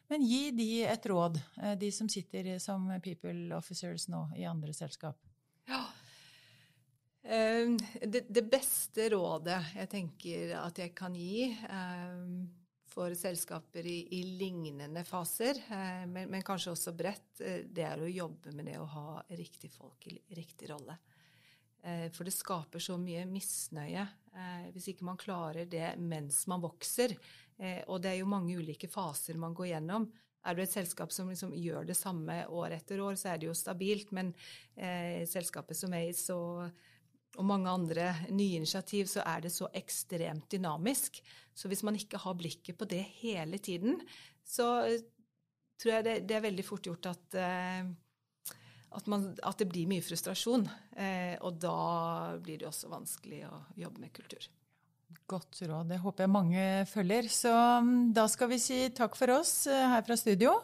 Men 0.09 0.25
gi 0.25 0.49
de 0.57 0.69
et 0.89 1.07
råd, 1.13 1.37
eh, 1.61 1.77
de 1.77 1.91
som 1.93 2.09
sitter 2.09 2.55
som 2.63 2.89
people 3.05 3.53
officers 3.53 4.09
nå 4.09 4.31
i 4.33 4.49
andre 4.49 4.73
selskap. 4.73 5.21
Ja. 5.69 5.83
Ehm, 7.29 7.77
det, 8.01 8.25
det, 8.29 8.41
beste 8.47 9.09
rådet 9.11 9.59
jeg 9.75 9.89
tenker 9.91 10.53
at 10.61 10.79
jeg 10.79 10.93
kan 10.95 11.15
gi 11.17 11.49
um, 11.67 12.45
for 12.87 13.11
selskaper 13.19 13.83
i, 13.83 13.97
i 14.15 14.21
lignende 14.39 15.03
faser, 15.07 15.59
uh, 15.67 16.05
men, 16.07 16.29
men, 16.31 16.45
kanskje 16.47 16.71
også 16.71 16.93
bredt, 16.95 17.41
uh, 17.41 17.65
det 17.67 17.83
er 17.83 17.99
å 17.99 18.07
jobbe 18.07 18.53
med 18.55 18.69
det 18.71 18.77
å 18.79 18.87
ha 18.93 19.17
riktig 19.35 19.73
folk 19.75 20.07
i 20.07 20.15
riktig 20.39 20.71
rolle. 20.71 20.95
Uh, 21.83 22.07
for 22.15 22.23
det 22.23 22.35
skaper 22.37 22.83
så 22.83 22.95
mye 23.01 23.27
misnøye 23.27 24.07
hvis 24.69 24.91
ikke 24.91 25.05
man 25.07 25.17
klarer 25.17 25.65
det 25.65 25.95
mens 25.97 26.43
man 26.45 26.61
vokser. 26.61 27.15
og 27.89 28.03
det 28.03 28.11
er 28.11 28.19
jo 28.19 28.27
mange 28.29 28.53
ulike 28.53 28.85
faser 28.85 29.33
man 29.41 29.55
går 29.57 29.71
gjennom. 29.71 30.03
Er 30.45 30.53
du 30.53 30.61
et 30.61 30.69
selskap 30.69 31.09
som 31.09 31.31
liksom 31.31 31.55
gjør 31.57 31.87
det 31.89 31.95
samme 31.97 32.35
år 32.45 32.75
etter 32.75 33.01
år, 33.01 33.15
så 33.17 33.31
er 33.31 33.41
det 33.41 33.47
jo 33.47 33.55
stabilt. 33.57 34.11
Men 34.13 34.29
selskapet 35.25 35.79
som 35.79 35.95
er 35.97 36.11
i 36.11 36.13
så 36.13 36.37
og 37.37 37.45
mange 37.45 37.69
andre 37.69 38.09
nye 38.33 38.57
initiativ, 38.57 39.07
så 39.11 39.23
er 39.25 39.45
det 39.45 39.53
så 39.53 39.69
ekstremt 39.77 40.49
dynamisk. 40.51 41.21
Så 41.53 41.69
hvis 41.69 41.83
man 41.85 41.97
ikke 41.97 42.19
har 42.21 42.37
blikket 42.37 42.77
på 42.77 42.87
det 42.89 43.03
hele 43.21 43.59
tiden, 43.61 43.99
så 44.45 44.67
eh, 44.87 45.05
tror 45.77 45.97
jeg 45.97 46.07
det, 46.07 46.17
det 46.29 46.37
er 46.37 46.45
veldig 46.47 46.65
fort 46.65 46.89
gjort 46.89 47.09
at, 47.11 47.37
eh, 47.37 47.85
at, 48.97 49.09
man, 49.09 49.29
at, 49.37 49.57
det 49.61 49.69
blir 49.69 49.89
mye 49.89 50.05
frustrasjon. 50.05 50.65
Eh, 50.97 51.35
og 51.45 51.61
da 51.61 51.77
blir 52.41 52.61
det 52.61 52.69
også 52.71 52.91
vanskelig 52.93 53.43
å 53.49 53.61
jobbe 53.77 54.05
med 54.05 54.13
kultur. 54.17 54.49
Godt 55.27 55.61
råd. 55.61 55.91
Det 55.91 56.01
håper 56.01 56.25
jeg 56.25 56.33
mange 56.33 56.67
følger. 56.89 57.29
Så 57.31 57.53
mm, 57.53 58.13
da 58.17 58.27
skal 58.31 58.51
vi 58.53 58.61
si 58.63 58.81
takk 58.95 59.17
for 59.19 59.37
oss 59.37 59.67
her 59.69 60.01
fra 60.07 60.17
studio. 60.19 60.57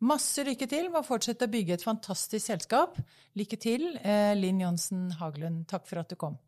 Masse 0.00 0.44
lykke 0.46 0.64
til 0.68 0.88
med 0.88 1.02
å 1.02 1.04
fortsette 1.04 1.44
å 1.44 1.52
bygge 1.52 1.76
et 1.76 1.84
fantastisk 1.84 2.46
selskap. 2.46 2.96
Lykke 3.36 3.60
til, 3.60 3.96
eh, 3.98 4.32
Linn 4.34 4.60
Johnsen 4.60 5.10
Haglund. 5.20 5.66
Takk 5.68 5.86
for 5.86 6.00
at 6.00 6.08
du 6.08 6.16
kom. 6.16 6.38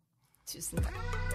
Tusen 0.47 0.79
takk. 0.79 1.32